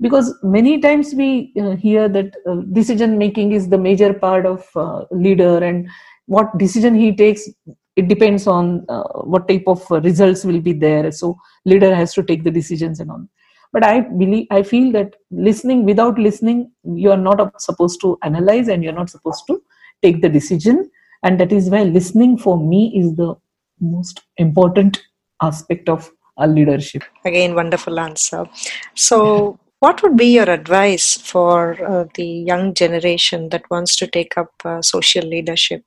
[0.00, 4.68] because many times we uh, hear that uh, decision making is the major part of
[4.76, 5.88] uh, leader and
[6.26, 7.48] what decision he takes
[7.96, 11.10] it depends on uh, what type of results will be there.
[11.10, 13.26] So leader has to take the decisions and all.
[13.72, 18.68] But i believe i feel that listening without listening you are not supposed to analyze
[18.68, 19.60] and you're not supposed to
[20.02, 20.90] take the decision.
[21.22, 23.34] And that is why listening for me is the
[23.80, 25.02] most important
[25.42, 27.02] aspect of a leadership.
[27.24, 28.46] Again, wonderful answer.
[28.94, 34.36] So, what would be your advice for uh, the young generation that wants to take
[34.36, 35.84] up uh, social leadership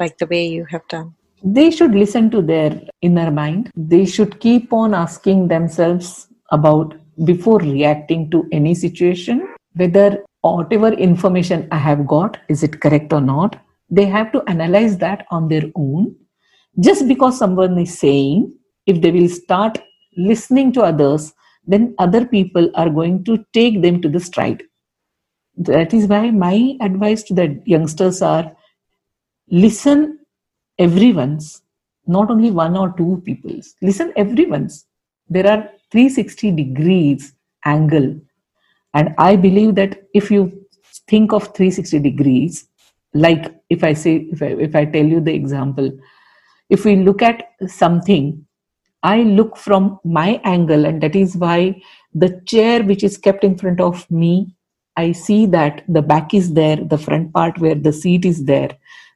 [0.00, 1.14] like the way you have done?
[1.42, 3.70] they should listen to their inner mind.
[3.76, 11.68] They should keep on asking themselves about before reacting to any situation whether whatever information
[11.70, 13.56] i have got is it correct or not?
[13.90, 16.16] They have to analyze that on their own.
[16.80, 18.52] Just because someone is saying
[18.86, 19.78] if they will start
[20.16, 21.32] listening to others
[21.66, 24.62] then other people are going to take them to the stride.
[25.56, 28.52] That is why my advice to the youngsters are
[29.48, 30.18] listen
[30.78, 31.62] everyone's
[32.06, 34.86] not only one or two people's listen everyone's.
[35.28, 37.32] There are 360 degrees
[37.64, 38.20] angle.
[38.94, 40.66] And i believe that if you
[41.08, 42.68] think of 360 degrees
[43.14, 45.90] like if i say if I, if I tell you the example
[46.70, 48.45] if we look at something
[49.14, 49.88] i look from
[50.18, 51.58] my angle and that is why
[52.24, 54.32] the chair which is kept in front of me
[54.96, 58.70] i see that the back is there the front part where the seat is there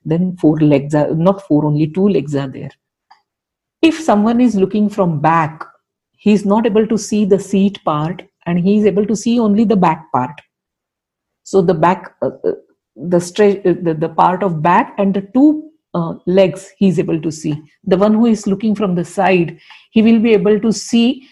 [0.04, 2.70] then four legs are not four only two legs are there.
[3.82, 5.64] If someone is looking from back
[6.16, 9.40] he is not able to see the seat part and he is able to see
[9.40, 10.38] only the back part.
[11.44, 12.52] So the back uh, uh,
[12.94, 16.98] the straight uh, the, the part of back and the two uh, legs he is
[16.98, 17.60] able to see.
[17.84, 19.58] The one who is looking from the side
[19.90, 21.28] he will be able to see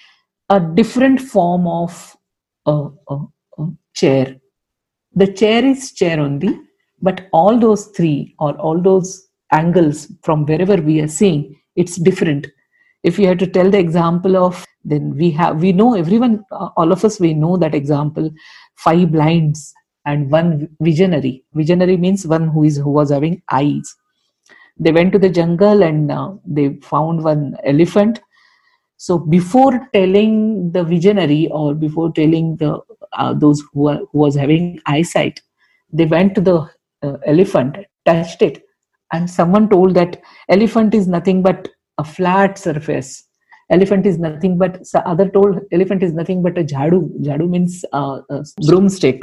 [0.51, 2.17] a different form of
[2.67, 3.25] uh, uh,
[3.59, 4.37] uh, chair.
[5.15, 6.59] The chair is chair only
[7.01, 12.47] but all those three or all those angles from wherever we are seeing it's different.
[13.05, 16.71] If you had to tell the example of then we have we know everyone uh,
[16.77, 18.31] all of us we know that example
[18.77, 19.73] five blinds
[20.05, 21.45] and one visionary.
[21.55, 23.95] Visionary means one who is who was having eyes
[24.79, 28.21] they went to the jungle and uh, they found one elephant.
[28.97, 32.81] So before telling the visionary or before telling the
[33.13, 35.41] uh, those who, are, who was having eyesight
[35.93, 36.69] they went to the
[37.03, 38.63] uh, elephant touched it
[39.13, 41.69] and someone told that elephant is nothing but
[41.99, 43.25] a flat surface.
[43.71, 47.11] Elephant is nothing but so other told elephant is nothing but a jhadu.
[47.21, 48.21] Jhadu means uh,
[48.67, 49.21] broomstick.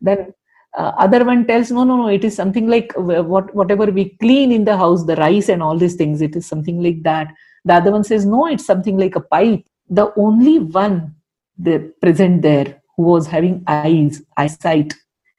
[0.00, 0.32] Then
[0.76, 4.52] uh, other one tells no no no it is something like what whatever we clean
[4.52, 7.32] in the house the rice and all these things it is something like that.
[7.64, 9.64] The other one says no it's something like a pipe.
[9.88, 11.14] The only one
[11.58, 14.94] the present there who was having eyes eyesight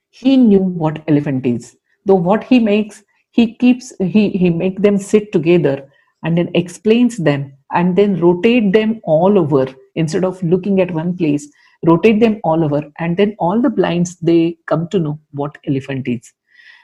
[0.09, 1.75] he knew what elephant is.
[2.05, 5.87] Though what he makes he keeps he he make them sit together
[6.23, 11.15] and then explains them and then rotate them all over instead of looking at one
[11.15, 11.47] place
[11.85, 16.07] rotate them all over and then all the blinds they come to know what elephant
[16.07, 16.33] is.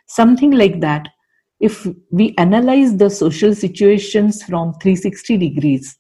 [0.08, 1.08] Something like that
[1.60, 5.98] if we analyze the social situations from 360 degrees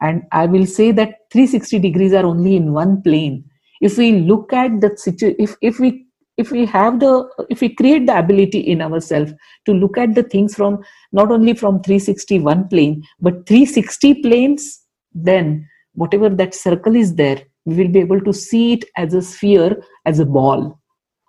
[0.00, 3.44] and i will say that 360 degrees are only in one plane
[3.80, 6.06] if we look at the situation if, if we
[6.36, 7.12] if we have the
[7.48, 9.32] if we create the ability in ourselves
[9.64, 10.78] to look at the things from
[11.12, 14.82] not only from 361 plane but 360 planes
[15.14, 19.20] then whatever that circle is there we will be able to see it as a
[19.20, 20.80] sphere as a ball.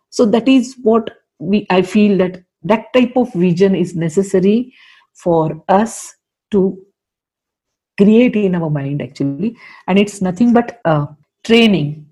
[0.10, 1.10] So that is what
[1.40, 4.74] we i feel that that type of vision is necessary
[5.14, 6.16] for us
[6.50, 6.78] to
[7.98, 9.56] create in our mind actually.
[9.88, 11.08] And it's nothing but uh,
[11.44, 12.08] training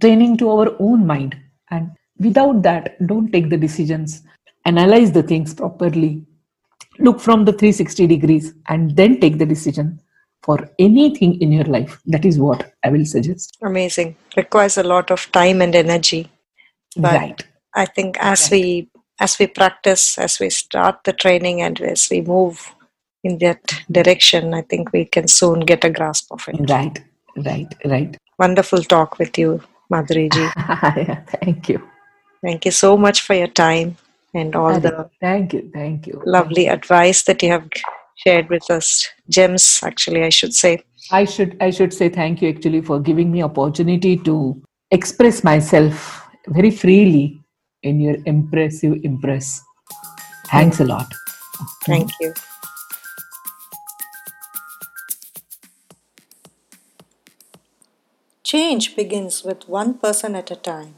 [0.00, 1.36] training to our own mind.
[1.70, 4.22] And without that don't take the decisions.
[4.64, 6.24] Analyze the things properly.
[6.98, 10.00] Look from the 360 degrees and then take the decision
[10.42, 12.00] for anything in your life.
[12.06, 13.56] That is what I will suggest.
[13.62, 14.16] Amazing.
[14.36, 16.30] Requires a lot of time and energy.
[16.96, 17.46] But right.
[17.74, 18.50] I think as Right.
[18.52, 18.88] we
[19.20, 22.74] as we practice, as we start the training and as we move
[23.22, 23.60] in that
[23.92, 26.70] direction, I think we can soon get a grasp of it.
[26.70, 26.98] Right.
[27.36, 27.68] Right.
[27.84, 28.16] Right.
[28.38, 29.62] Wonderful talk with you,
[29.92, 30.50] Madhuriji.
[31.06, 31.86] yeah, thank you.
[32.42, 33.98] Thank you so much for your time
[34.32, 35.70] and all the Thank you.
[35.74, 36.22] Thank you.
[36.24, 37.68] lovely advice that you have
[38.26, 39.08] shared with us.
[39.28, 40.82] Gems, actually, I should say.
[41.12, 46.26] I should I should say thank you actually for giving me opportunity to express myself
[46.48, 47.40] very freely
[47.82, 49.62] in your impressive empress.
[50.46, 51.12] Thanks a lot.
[51.84, 52.32] Thank you.
[58.42, 60.96] Change begins with one person at a time.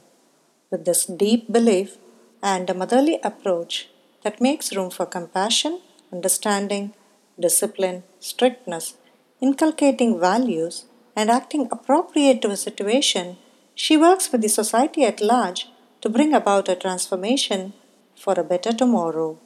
[0.71, 1.99] With this deep belief
[2.43, 3.89] and a motherly approach
[4.25, 6.95] that makes room for compassion, understanding,
[7.39, 8.95] discipline, strictness,
[9.41, 13.37] inculcating values, and acting appropriate to a situation,
[13.75, 15.69] she works with the society at large
[16.01, 17.73] to bring about a transformation
[18.15, 19.39] for a better tomorrow.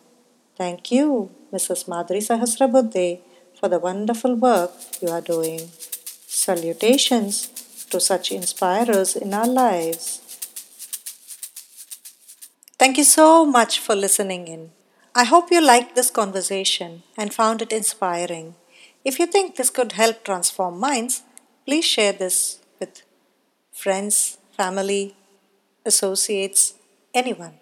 [0.57, 1.87] Thank you, Mrs.
[1.87, 3.21] Madhuri Sahasrabuddhe,
[3.59, 5.71] for the wonderful work you are doing.
[6.27, 7.49] Salutations
[7.91, 10.21] to such inspirers in our lives.
[12.79, 14.76] Thank you so much for listening in.
[15.19, 18.55] I hope you liked this conversation and found it inspiring.
[19.03, 21.23] If you think this could help transform minds,
[21.65, 23.01] please share this with
[23.73, 25.17] friends, family,
[25.87, 26.75] associates,
[27.15, 27.55] anyone.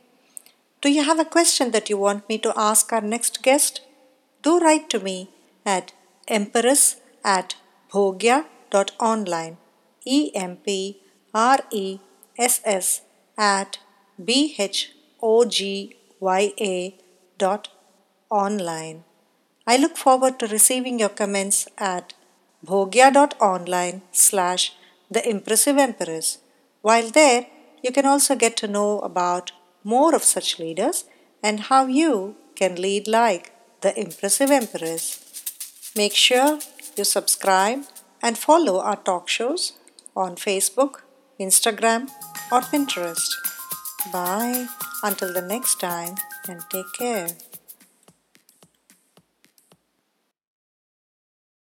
[0.82, 3.82] Do you have a question that you want me to ask our next guest?
[4.42, 5.30] Do write to me
[5.64, 5.92] at
[6.26, 7.54] empress at
[7.92, 9.58] bhogya.online.
[10.04, 11.00] E M P
[11.32, 12.00] R E
[12.36, 13.02] S S
[13.38, 13.78] at
[14.22, 14.90] B H
[15.22, 16.98] O G Y A
[17.44, 17.68] dot
[18.30, 19.04] online.
[19.72, 22.14] I look forward to receiving your comments at
[22.70, 24.72] bhogya.online slash
[25.10, 26.38] the impressive empress.
[26.82, 27.46] While there,
[27.82, 31.04] you can also get to know about more of such leaders
[31.42, 35.02] and how you can lead like the impressive empress.
[35.96, 36.58] Make sure
[36.96, 37.82] you subscribe
[38.22, 39.72] and follow our talk shows
[40.16, 41.02] on Facebook,
[41.38, 42.08] Instagram,
[42.50, 43.53] or Pinterest.
[44.12, 44.66] Bye
[45.02, 46.14] until the next time
[46.48, 47.28] and take care.